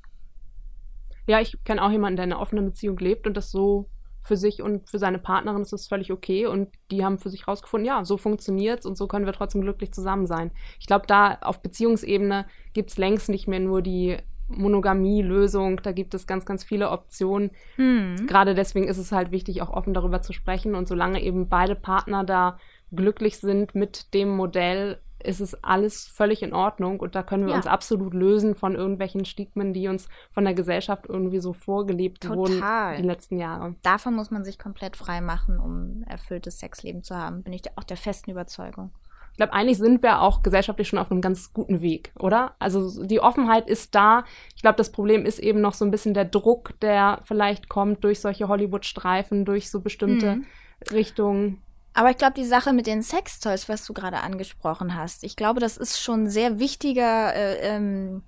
Ja, 1.27 1.41
ich 1.41 1.57
kenne 1.65 1.83
auch 1.83 1.91
jemanden, 1.91 2.17
der 2.17 2.25
in 2.25 2.33
einer 2.33 2.41
offenen 2.41 2.65
Beziehung 2.65 2.99
lebt 2.99 3.27
und 3.27 3.37
das 3.37 3.51
so 3.51 3.89
für 4.23 4.37
sich 4.37 4.63
und 4.63 4.89
für 4.89 4.99
seine 4.99 5.19
Partnerin 5.19 5.63
ist 5.63 5.73
das 5.73 5.89
völlig 5.89 6.13
okay 6.13 6.47
und 6.47 6.69
die 6.91 7.05
haben 7.05 7.19
für 7.19 7.29
sich 7.29 7.49
rausgefunden, 7.49 7.87
ja, 7.87 8.05
so 8.05 8.17
funktioniert's 8.17 8.87
und 8.87 8.97
so 8.97 9.09
können 9.09 9.27
wir 9.27 9.33
trotzdem 9.33 9.63
glücklich 9.63 9.93
zusammen 9.93 10.27
sein. 10.27 10.53
Ich 10.79 10.87
glaube, 10.87 11.07
da 11.09 11.39
auf 11.41 11.61
Beziehungsebene 11.61 12.47
gibt 12.73 12.91
es 12.91 12.99
längst 12.99 13.29
nicht 13.29 13.49
mehr 13.49 13.61
nur 13.61 13.83
die 13.83 14.19
Monogamie-Lösung, 14.49 15.81
da 15.83 15.93
gibt 15.93 16.15
es 16.15 16.27
ganz, 16.27 16.45
ganz 16.45 16.63
viele 16.63 16.91
Optionen. 16.91 17.51
Hm. 17.77 18.27
Gerade 18.27 18.55
deswegen 18.55 18.87
ist 18.87 18.99
es 18.99 19.13
halt 19.13 19.33
wichtig, 19.33 19.63
auch 19.63 19.71
offen 19.71 19.95
darüber 19.95 20.23
zu 20.23 20.33
sprechen 20.33 20.75
und 20.75 20.87
solange 20.87 21.23
eben 21.23 21.49
beide 21.49 21.75
Partner 21.75 22.23
da 22.25 22.59
glücklich 22.95 23.39
sind 23.39 23.75
mit 23.75 24.15
dem 24.15 24.29
Modell, 24.29 24.99
ist 25.25 25.41
es 25.41 25.63
alles 25.63 26.09
völlig 26.09 26.43
in 26.43 26.53
Ordnung 26.53 27.01
und 27.01 27.15
da 27.15 27.23
können 27.23 27.45
wir 27.45 27.51
ja. 27.51 27.57
uns 27.57 27.67
absolut 27.67 28.15
lösen 28.15 28.55
von 28.55 28.75
irgendwelchen 28.75 29.25
Stigmen, 29.25 29.73
die 29.73 29.89
uns 29.89 30.09
von 30.31 30.45
der 30.45 30.55
Gesellschaft 30.55 31.07
irgendwie 31.09 31.41
so 31.41 31.53
vorgelebt 31.53 32.23
Total. 32.23 32.37
wurden 32.37 33.03
die 33.03 33.07
letzten 33.07 33.39
Jahre. 33.39 33.77
Davon 33.83 34.15
muss 34.15 34.31
man 34.31 34.45
sich 34.45 34.59
komplett 34.59 34.97
frei 34.97 35.21
machen, 35.21 35.59
um 35.59 36.05
erfülltes 36.09 36.59
Sexleben 36.59 37.03
zu 37.03 37.17
haben, 37.17 37.43
bin 37.43 37.53
ich 37.53 37.63
auch 37.77 37.85
der 37.85 37.97
festen 37.97 38.31
Überzeugung. 38.31 38.91
Ich 39.33 39.39
glaube, 39.39 39.55
eigentlich 39.55 39.79
sind 39.79 40.03
wir 40.03 40.21
auch 40.21 40.43
gesellschaftlich 40.43 40.89
schon 40.89 40.99
auf 40.99 41.11
einem 41.11 41.23
ganz 41.23 41.55
guten 41.55 41.81
Weg, 41.81 42.13
oder? 42.19 42.55
Also 42.59 43.03
die 43.07 43.21
Offenheit 43.21 43.67
ist 43.67 43.95
da. 43.95 44.25
Ich 44.55 44.61
glaube, 44.61 44.77
das 44.77 44.93
Problem 44.93 45.25
ist 45.25 45.39
eben 45.39 45.63
noch 45.63 45.73
so 45.73 45.87
ein 45.87 45.91
bisschen 45.91 46.13
der 46.13 46.27
Druck, 46.27 46.79
der 46.81 47.21
vielleicht 47.25 47.71
kommt 47.71 48.05
durch 48.05 48.21
solche 48.21 48.49
Hollywood-Streifen, 48.49 49.47
durch 49.47 49.71
so 49.71 49.81
bestimmte 49.81 50.37
mhm. 50.37 50.47
Richtungen. 50.91 51.63
Aber 51.95 52.11
ich 52.11 52.17
glaube, 52.17 52.35
die 52.35 52.45
Sache 52.45 52.73
mit 52.73 52.87
den 52.87 53.03
Sextoys, 53.03 53.69
was 53.69 53.85
du 53.85 53.93
gerade 53.93 54.21
angesprochen 54.21 54.95
hast, 54.95 55.25
ich 55.25 55.37
glaube, 55.37 55.61
das 55.61 55.77
ist 55.77 56.01
schon 56.01 56.25
ein 56.25 56.31
sehr 56.31 56.59
wichtiger 56.59 57.35
äh, 57.35 57.59
ähm, 57.77 58.23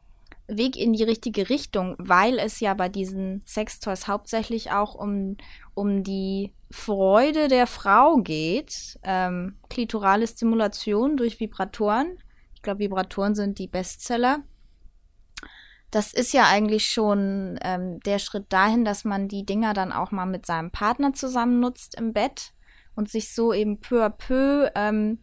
Weg 0.46 0.76
in 0.76 0.92
die 0.92 1.02
richtige 1.02 1.48
Richtung, 1.48 1.96
weil 1.98 2.38
es 2.38 2.60
ja 2.60 2.74
bei 2.74 2.90
diesen 2.90 3.42
Sextoys 3.46 4.06
hauptsächlich 4.06 4.72
auch 4.72 4.94
um, 4.94 5.38
um 5.72 6.04
die 6.04 6.52
Freude 6.70 7.48
der 7.48 7.66
Frau 7.66 8.16
geht. 8.18 8.98
Ähm, 9.02 9.56
klitorale 9.70 10.26
Stimulation 10.26 11.16
durch 11.16 11.40
Vibratoren. 11.40 12.18
Ich 12.54 12.60
glaube, 12.60 12.80
Vibratoren 12.80 13.34
sind 13.34 13.58
die 13.58 13.68
Bestseller. 13.68 14.40
Das 15.90 16.12
ist 16.12 16.34
ja 16.34 16.46
eigentlich 16.46 16.88
schon 16.88 17.58
ähm, 17.62 18.00
der 18.00 18.18
Schritt 18.18 18.52
dahin, 18.52 18.84
dass 18.84 19.04
man 19.04 19.28
die 19.28 19.46
Dinger 19.46 19.72
dann 19.72 19.92
auch 19.92 20.10
mal 20.10 20.26
mit 20.26 20.44
seinem 20.44 20.70
Partner 20.70 21.14
zusammen 21.14 21.60
nutzt 21.60 21.94
im 21.94 22.12
Bett 22.12 22.53
und 22.94 23.08
sich 23.08 23.32
so 23.32 23.52
eben 23.52 23.80
peu 23.80 24.04
à 24.04 24.10
peu 24.10 24.70
ähm, 24.74 25.18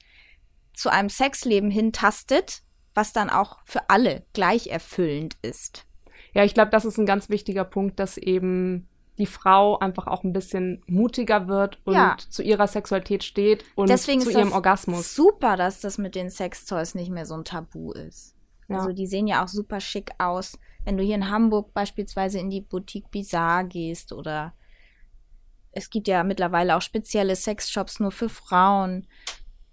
zu 0.74 0.90
einem 0.90 1.10
Sexleben 1.10 1.72
hintastet, 1.72 2.64
was 2.94 3.14
dann 3.14 3.30
auch 3.30 3.60
für 3.66 3.90
alle 3.90 4.26
gleich 4.34 4.68
erfüllend 4.68 5.38
ist. 5.42 5.86
Ja, 6.34 6.44
ich 6.44 6.54
glaube, 6.54 6.72
das 6.72 6.86
ist 6.86 6.98
ein 6.98 7.06
ganz 7.06 7.30
wichtiger 7.30 7.66
Punkt, 7.66 8.00
dass 8.00 8.18
eben 8.18 8.88
die 9.18 9.26
Frau 9.26 9.78
einfach 9.78 10.08
auch 10.08 10.24
ein 10.24 10.34
bisschen 10.34 10.82
mutiger 10.88 11.48
wird 11.48 11.80
und 11.84 11.94
ja. 11.94 12.18
zu 12.30 12.42
ihrer 12.42 12.68
Sexualität 12.68 13.24
steht 13.24 13.66
und 13.76 13.90
Deswegen 13.90 14.22
zu 14.22 14.32
ihrem 14.32 14.54
Orgasmus. 14.54 15.14
Super, 15.14 15.58
dass 15.58 15.82
das 15.82 15.98
mit 15.98 16.16
den 16.16 16.30
Sextoys 16.30 16.96
nicht 16.96 17.12
mehr 17.12 17.26
so 17.26 17.36
ein 17.36 17.44
Tabu 17.44 17.92
ist. 17.92 18.36
Ja. 18.68 18.78
Also 18.78 18.94
die 18.94 19.08
sehen 19.08 19.28
ja 19.28 19.44
auch 19.44 19.50
super 19.50 19.80
schick 19.80 20.12
aus. 20.18 20.58
Wenn 20.86 20.98
du 20.98 21.04
hier 21.04 21.16
in 21.16 21.30
Hamburg 21.30 21.74
beispielsweise 21.74 22.40
in 22.40 22.50
die 22.50 22.62
Boutique 22.62 23.12
Bizarre 23.12 23.66
gehst 23.66 24.14
oder 24.14 24.54
es 25.72 25.90
gibt 25.90 26.08
ja 26.08 26.24
mittlerweile 26.24 26.76
auch 26.76 26.82
spezielle 26.82 27.36
Sexshops 27.36 28.00
nur 28.00 28.12
für 28.12 28.30
Frauen. 28.30 29.08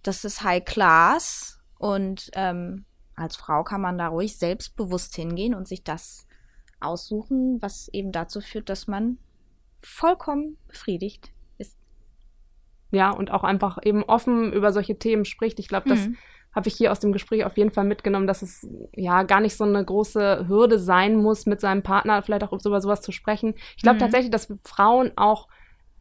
Das 0.03 0.25
ist 0.25 0.43
High 0.43 0.65
Class 0.65 1.61
und 1.79 2.31
ähm, 2.35 2.85
als 3.17 3.37
Frau 3.37 3.65
kann 3.65 3.81
man 3.81 3.99
da 3.99 4.09
ruhig 4.09 4.37
selbstbewusst 4.39 5.17
hingehen 5.17 5.55
und 5.55 5.67
sich 5.67 5.83
das 5.83 6.27
aussuchen, 6.81 7.61
was 7.61 7.89
eben 7.89 8.13
dazu 8.13 8.41
führt, 8.41 8.69
dass 8.69 8.87
man 8.87 9.19
vollkommen 9.81 10.57
befriedigt 10.69 11.33
ist. 11.59 11.77
Ja, 12.93 13.11
und 13.11 13.33
auch 13.33 13.43
einfach 13.43 13.79
eben 13.83 14.05
offen 14.05 14.53
über 14.53 14.73
solche 14.73 14.99
Themen 14.99 15.25
spricht. 15.25 15.59
Ich 15.59 15.69
glaube, 15.69 15.89
das 15.89 16.07
mhm. 16.07 16.17
habe 16.55 16.69
ich 16.69 16.77
hier 16.77 16.93
aus 16.93 17.01
dem 17.01 17.13
Gespräch 17.13 17.45
auf 17.45 17.57
jeden 17.57 17.73
Fall 17.73 17.85
mitgenommen, 17.85 18.29
dass 18.29 18.43
es 18.43 18.69
ja 18.95 19.25
gar 19.25 19.41
nicht 19.41 19.57
so 19.57 19.65
eine 19.65 19.85
große 19.85 20.47
Hürde 20.47 20.79
sein 20.79 21.17
muss, 21.17 21.47
mit 21.47 21.61
seinem 21.61 21.83
Partner 21.83 22.23
vielleicht 22.23 22.45
auch 22.45 22.53
über 22.53 22.81
sowas 22.81 23.03
zu 23.03 23.11
sprechen. 23.11 23.55
Ich 23.77 23.83
glaube 23.83 23.97
mhm. 23.97 24.01
tatsächlich, 24.01 24.31
dass 24.31 24.53
Frauen 24.63 25.11
auch 25.17 25.49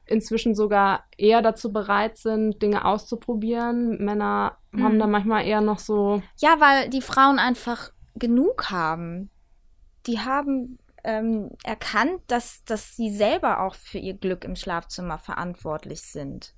inzwischen 0.08 0.56
sogar 0.56 1.04
eher 1.18 1.42
dazu 1.42 1.72
bereit 1.72 2.18
sind, 2.18 2.62
Dinge 2.62 2.86
auszuprobieren. 2.86 4.04
Männer 4.04 4.58
mhm. 4.72 4.84
haben 4.84 5.00
da 5.00 5.08
manchmal 5.08 5.46
eher 5.46 5.62
noch 5.62 5.80
so. 5.80 6.22
Ja, 6.38 6.60
weil 6.60 6.90
die 6.90 7.02
Frauen 7.02 7.40
einfach 7.40 7.92
genug 8.16 8.70
haben. 8.70 9.30
Die 10.06 10.20
haben 10.20 10.80
ähm, 11.04 11.52
erkannt, 11.64 12.22
dass, 12.28 12.64
dass 12.66 12.96
sie 12.96 13.10
selber 13.10 13.62
auch 13.62 13.76
für 13.76 13.98
ihr 13.98 14.14
Glück 14.14 14.44
im 14.44 14.56
Schlafzimmer 14.56 15.18
verantwortlich 15.18 16.02
sind. 16.02 16.54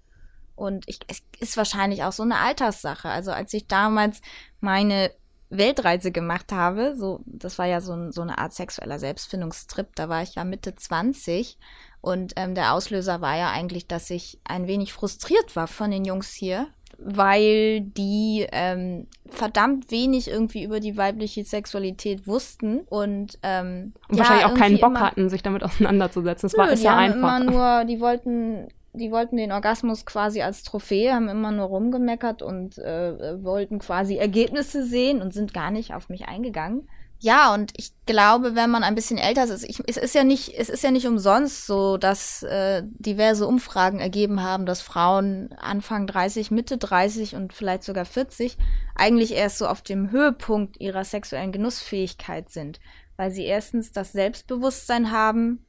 Und 0.56 0.88
ich, 0.88 1.00
es 1.08 1.22
ist 1.40 1.58
wahrscheinlich 1.58 2.04
auch 2.04 2.12
so 2.12 2.24
eine 2.24 2.38
Alterssache. 2.38 3.10
Also 3.10 3.32
als 3.32 3.54
ich 3.54 3.68
damals 3.68 4.22
meine 4.60 5.12
Weltreise 5.50 6.12
gemacht 6.12 6.52
habe, 6.52 6.96
so, 6.96 7.22
das 7.26 7.58
war 7.58 7.66
ja 7.66 7.82
so, 7.82 8.12
so 8.12 8.22
eine 8.22 8.38
Art 8.38 8.54
sexueller 8.54 9.00
Selbstfindungstrip, 9.00 9.96
da 9.96 10.08
war 10.08 10.22
ich 10.22 10.36
ja 10.36 10.44
Mitte 10.44 10.76
20 10.76 11.58
und 12.02 12.34
ähm, 12.36 12.56
der 12.56 12.74
Auslöser 12.74 13.22
war 13.22 13.36
ja 13.36 13.52
eigentlich, 13.52 13.88
dass 13.88 14.10
ich 14.10 14.40
ein 14.44 14.68
wenig 14.68 14.94
frustriert 14.94 15.56
war 15.56 15.68
von 15.68 15.90
den 15.92 16.06
Jungs 16.06 16.34
hier, 16.34 16.68
weil 16.98 17.82
die 17.82 18.46
ähm, 18.52 19.08
verdammt 19.26 19.90
wenig 19.90 20.28
irgendwie 20.28 20.64
über 20.64 20.80
die 20.80 20.98
weibliche 20.98 21.44
Sexualität 21.44 22.28
wussten 22.28 22.82
und, 22.82 23.40
ähm, 23.42 23.94
und 24.08 24.18
ja, 24.18 24.20
wahrscheinlich 24.20 24.46
auch 24.46 24.56
keinen 24.56 24.80
Bock 24.80 25.00
hatten, 25.00 25.30
sich 25.30 25.42
damit 25.42 25.64
auseinanderzusetzen. 25.64 26.48
Es 26.48 26.58
war 26.58 26.72
ist 26.72 26.84
ja 26.84 26.96
einfach. 26.96 27.40
Immer 27.40 27.52
nur, 27.52 27.86
die 27.86 28.00
wollten 28.00 28.68
die 28.94 29.12
wollten 29.12 29.38
den 29.38 29.52
Orgasmus 29.52 30.06
quasi 30.06 30.42
als 30.42 30.64
Trophäe, 30.64 31.14
haben 31.14 31.30
immer 31.30 31.52
nur 31.52 31.68
rumgemeckert 31.68 32.42
und 32.42 32.78
äh, 32.80 33.44
wollten 33.44 33.80
quasi 33.80 34.18
Ergebnisse 34.18 34.86
sehen 34.86 35.22
und 35.22 35.34
sind 35.34 35.54
gar 35.54 35.72
nicht 35.72 35.94
auf 35.94 36.10
mich 36.10 36.28
eingegangen. 36.28 36.88
Ja, 37.22 37.54
und 37.54 37.74
ich 37.76 37.92
glaube, 38.06 38.56
wenn 38.56 38.70
man 38.70 38.84
ein 38.84 38.96
bisschen 38.96 39.18
älter 39.18 39.44
ist, 39.44 39.66
ich, 39.66 39.84
es 39.88 39.98
ist 39.98 40.16
ja 40.16 40.24
nicht, 40.24 40.54
es 40.58 40.70
ist 40.70 40.84
ja 40.84 40.92
nicht 40.92 41.06
umsonst 41.06 41.68
so, 41.68 41.98
dass 41.98 42.44
äh, 42.44 42.82
diverse 42.86 43.46
Umfragen 43.46 44.00
ergeben 44.00 44.42
haben, 44.42 44.66
dass 44.66 44.82
Frauen 44.82 45.52
Anfang 45.58 46.08
30, 46.08 46.50
Mitte 46.50 46.78
30 46.78 47.36
und 47.36 47.52
vielleicht 47.52 47.84
sogar 47.84 48.06
40 48.06 48.58
eigentlich 48.96 49.34
erst 49.34 49.58
so 49.58 49.68
auf 49.68 49.82
dem 49.82 50.12
Höhepunkt 50.12 50.80
ihrer 50.80 51.04
sexuellen 51.04 51.52
Genussfähigkeit 51.52 52.50
sind, 52.50 52.80
weil 53.18 53.32
sie 53.32 53.44
erstens 53.44 53.92
das 53.92 54.14
Selbstbewusstsein 54.14 55.12
haben, 55.12 55.66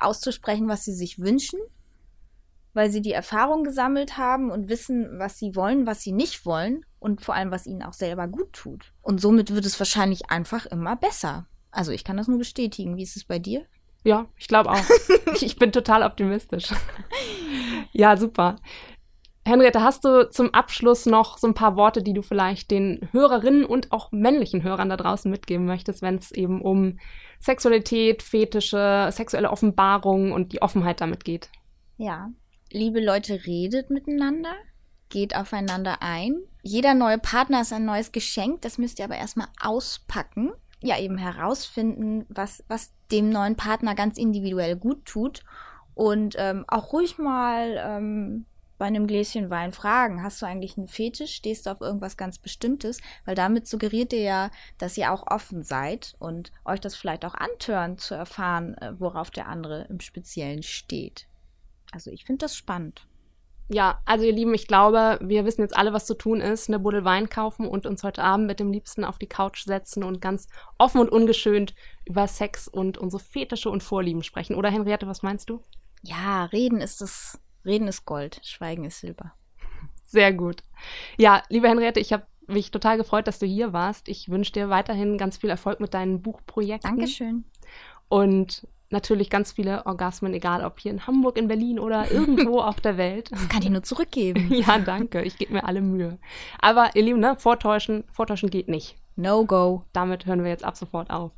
auszusprechen, 0.00 0.68
was 0.68 0.84
sie 0.84 0.94
sich 0.94 1.18
wünschen 1.18 1.60
weil 2.72 2.90
sie 2.90 3.02
die 3.02 3.12
Erfahrung 3.12 3.64
gesammelt 3.64 4.16
haben 4.16 4.50
und 4.50 4.68
wissen, 4.68 5.18
was 5.18 5.38
sie 5.38 5.56
wollen, 5.56 5.86
was 5.86 6.02
sie 6.02 6.12
nicht 6.12 6.46
wollen 6.46 6.84
und 6.98 7.20
vor 7.20 7.34
allem, 7.34 7.50
was 7.50 7.66
ihnen 7.66 7.82
auch 7.82 7.92
selber 7.92 8.28
gut 8.28 8.52
tut. 8.52 8.92
Und 9.02 9.20
somit 9.20 9.54
wird 9.54 9.66
es 9.66 9.78
wahrscheinlich 9.78 10.30
einfach 10.30 10.66
immer 10.66 10.96
besser. 10.96 11.46
Also 11.70 11.92
ich 11.92 12.04
kann 12.04 12.16
das 12.16 12.28
nur 12.28 12.38
bestätigen. 12.38 12.96
Wie 12.96 13.02
ist 13.02 13.16
es 13.16 13.24
bei 13.24 13.38
dir? 13.38 13.64
Ja, 14.04 14.26
ich 14.36 14.48
glaube 14.48 14.70
auch. 14.70 14.84
ich 15.40 15.56
bin 15.56 15.72
total 15.72 16.02
optimistisch. 16.02 16.72
ja, 17.92 18.16
super. 18.16 18.56
Henriette, 19.44 19.82
hast 19.82 20.04
du 20.04 20.28
zum 20.28 20.52
Abschluss 20.52 21.06
noch 21.06 21.38
so 21.38 21.46
ein 21.46 21.54
paar 21.54 21.74
Worte, 21.76 22.02
die 22.02 22.12
du 22.12 22.22
vielleicht 22.22 22.70
den 22.70 23.08
Hörerinnen 23.12 23.64
und 23.64 23.90
auch 23.90 24.12
männlichen 24.12 24.62
Hörern 24.62 24.90
da 24.90 24.96
draußen 24.96 25.30
mitgeben 25.30 25.66
möchtest, 25.66 26.02
wenn 26.02 26.16
es 26.16 26.30
eben 26.30 26.60
um 26.60 26.98
Sexualität, 27.40 28.22
Fetische, 28.22 29.08
sexuelle 29.10 29.50
Offenbarung 29.50 30.32
und 30.32 30.52
die 30.52 30.60
Offenheit 30.60 31.00
damit 31.00 31.24
geht? 31.24 31.50
Ja, 31.96 32.30
liebe 32.70 33.00
Leute, 33.00 33.46
redet 33.46 33.90
miteinander, 33.90 34.54
geht 35.08 35.36
aufeinander 35.36 35.98
ein. 36.00 36.36
Jeder 36.62 36.94
neue 36.94 37.18
Partner 37.18 37.62
ist 37.62 37.72
ein 37.72 37.84
neues 37.84 38.12
Geschenk, 38.12 38.62
das 38.62 38.78
müsst 38.78 38.98
ihr 38.98 39.04
aber 39.04 39.16
erstmal 39.16 39.48
auspacken. 39.60 40.52
Ja, 40.82 40.98
eben 40.98 41.18
herausfinden, 41.18 42.24
was, 42.28 42.64
was 42.68 42.92
dem 43.10 43.28
neuen 43.28 43.56
Partner 43.56 43.94
ganz 43.94 44.16
individuell 44.16 44.76
gut 44.76 45.04
tut. 45.04 45.42
Und 45.94 46.36
ähm, 46.38 46.64
auch 46.68 46.92
ruhig 46.94 47.18
mal 47.18 47.76
ähm, 47.78 48.46
bei 48.78 48.86
einem 48.86 49.06
Gläschen 49.06 49.50
Wein 49.50 49.72
fragen, 49.72 50.22
hast 50.22 50.40
du 50.40 50.46
eigentlich 50.46 50.78
einen 50.78 50.88
Fetisch? 50.88 51.34
Stehst 51.34 51.66
du 51.66 51.70
auf 51.70 51.82
irgendwas 51.82 52.16
ganz 52.16 52.38
Bestimmtes? 52.38 52.98
Weil 53.26 53.34
damit 53.34 53.66
suggeriert 53.68 54.14
ihr 54.14 54.22
ja, 54.22 54.50
dass 54.78 54.96
ihr 54.96 55.12
auch 55.12 55.26
offen 55.26 55.62
seid 55.62 56.14
und 56.18 56.50
euch 56.64 56.80
das 56.80 56.96
vielleicht 56.96 57.26
auch 57.26 57.34
antören, 57.34 57.98
zu 57.98 58.14
erfahren, 58.14 58.74
äh, 58.78 58.98
worauf 58.98 59.30
der 59.30 59.48
andere 59.48 59.86
im 59.90 60.00
Speziellen 60.00 60.62
steht. 60.62 61.26
Also 61.92 62.10
ich 62.10 62.24
finde 62.24 62.44
das 62.44 62.56
spannend. 62.56 63.06
Ja, 63.72 64.02
also 64.04 64.24
ihr 64.24 64.32
Lieben, 64.32 64.52
ich 64.52 64.66
glaube, 64.66 65.20
wir 65.22 65.44
wissen 65.44 65.60
jetzt 65.60 65.76
alle, 65.76 65.92
was 65.92 66.04
zu 66.04 66.14
tun 66.14 66.40
ist. 66.40 66.68
Eine 66.68 66.80
Buddel 66.80 67.04
Wein 67.04 67.28
kaufen 67.28 67.68
und 67.68 67.86
uns 67.86 68.02
heute 68.02 68.22
Abend 68.22 68.48
mit 68.48 68.58
dem 68.58 68.72
Liebsten 68.72 69.04
auf 69.04 69.16
die 69.16 69.28
Couch 69.28 69.64
setzen 69.64 70.02
und 70.02 70.20
ganz 70.20 70.48
offen 70.76 71.00
und 71.00 71.08
ungeschönt 71.08 71.74
über 72.04 72.26
Sex 72.26 72.66
und 72.66 72.98
unsere 72.98 73.22
Fetische 73.22 73.70
und 73.70 73.84
Vorlieben 73.84 74.24
sprechen. 74.24 74.56
Oder 74.56 74.70
Henriette, 74.70 75.06
was 75.06 75.22
meinst 75.22 75.50
du? 75.50 75.62
Ja, 76.02 76.46
reden 76.46 76.80
ist 76.80 77.00
das, 77.00 77.40
reden 77.64 77.86
ist 77.86 78.06
Gold, 78.06 78.40
Schweigen 78.42 78.84
ist 78.84 78.98
Silber. 78.98 79.34
Sehr 80.04 80.32
gut. 80.32 80.64
Ja, 81.16 81.44
liebe 81.48 81.68
Henriette, 81.68 82.00
ich 82.00 82.12
habe 82.12 82.26
mich 82.48 82.72
total 82.72 82.96
gefreut, 82.96 83.28
dass 83.28 83.38
du 83.38 83.46
hier 83.46 83.72
warst. 83.72 84.08
Ich 84.08 84.28
wünsche 84.28 84.50
dir 84.50 84.68
weiterhin 84.68 85.16
ganz 85.16 85.36
viel 85.36 85.50
Erfolg 85.50 85.78
mit 85.78 85.94
deinen 85.94 86.22
Buchprojekten. 86.22 86.90
Dankeschön. 86.90 87.44
Und 88.08 88.66
natürlich 88.90 89.30
ganz 89.30 89.52
viele 89.52 89.86
Orgasmen, 89.86 90.34
egal 90.34 90.64
ob 90.64 90.78
hier 90.80 90.90
in 90.90 91.06
Hamburg, 91.06 91.36
in 91.36 91.48
Berlin 91.48 91.78
oder 91.78 92.10
irgendwo 92.12 92.60
auf 92.60 92.80
der 92.80 92.96
Welt. 92.96 93.30
Das 93.32 93.48
kann 93.48 93.62
ich 93.62 93.70
nur 93.70 93.82
zurückgeben. 93.82 94.48
ja, 94.52 94.78
danke. 94.78 95.22
Ich 95.22 95.38
gebe 95.38 95.54
mir 95.54 95.64
alle 95.64 95.80
Mühe. 95.80 96.18
Aber 96.60 96.90
ihr 96.94 97.02
Lieben, 97.02 97.20
ne, 97.20 97.36
vortäuschen, 97.36 98.04
vortäuschen 98.10 98.50
geht 98.50 98.68
nicht. 98.68 98.96
No 99.16 99.44
go. 99.44 99.84
Damit 99.92 100.26
hören 100.26 100.44
wir 100.44 100.50
jetzt 100.50 100.64
ab 100.64 100.76
sofort 100.76 101.10
auf. 101.10 101.32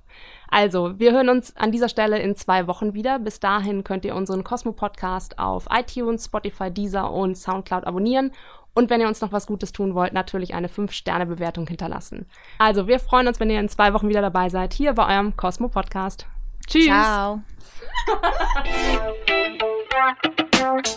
Also, 0.48 0.98
wir 0.98 1.12
hören 1.12 1.30
uns 1.30 1.56
an 1.56 1.72
dieser 1.72 1.88
Stelle 1.88 2.18
in 2.18 2.36
zwei 2.36 2.66
Wochen 2.66 2.94
wieder. 2.94 3.18
Bis 3.18 3.40
dahin 3.40 3.82
könnt 3.82 4.04
ihr 4.04 4.14
unseren 4.14 4.44
Cosmo-Podcast 4.44 5.38
auf 5.38 5.66
iTunes, 5.70 6.26
Spotify, 6.26 6.70
Deezer 6.70 7.10
und 7.10 7.36
Soundcloud 7.36 7.84
abonnieren. 7.84 8.32
Und 8.74 8.88
wenn 8.88 9.00
ihr 9.00 9.08
uns 9.08 9.20
noch 9.20 9.32
was 9.32 9.46
Gutes 9.46 9.72
tun 9.72 9.94
wollt, 9.94 10.12
natürlich 10.12 10.54
eine 10.54 10.68
5-Sterne-Bewertung 10.68 11.66
hinterlassen. 11.66 12.26
Also, 12.58 12.86
wir 12.86 13.00
freuen 13.00 13.26
uns, 13.26 13.40
wenn 13.40 13.50
ihr 13.50 13.60
in 13.60 13.68
zwei 13.68 13.94
Wochen 13.94 14.08
wieder 14.08 14.20
dabei 14.22 14.48
seid, 14.48 14.74
hier 14.74 14.92
bei 14.92 15.14
eurem 15.14 15.36
Cosmo-Podcast. 15.36 16.26
Cheers. 16.66 16.86
Ciao. 16.86 17.42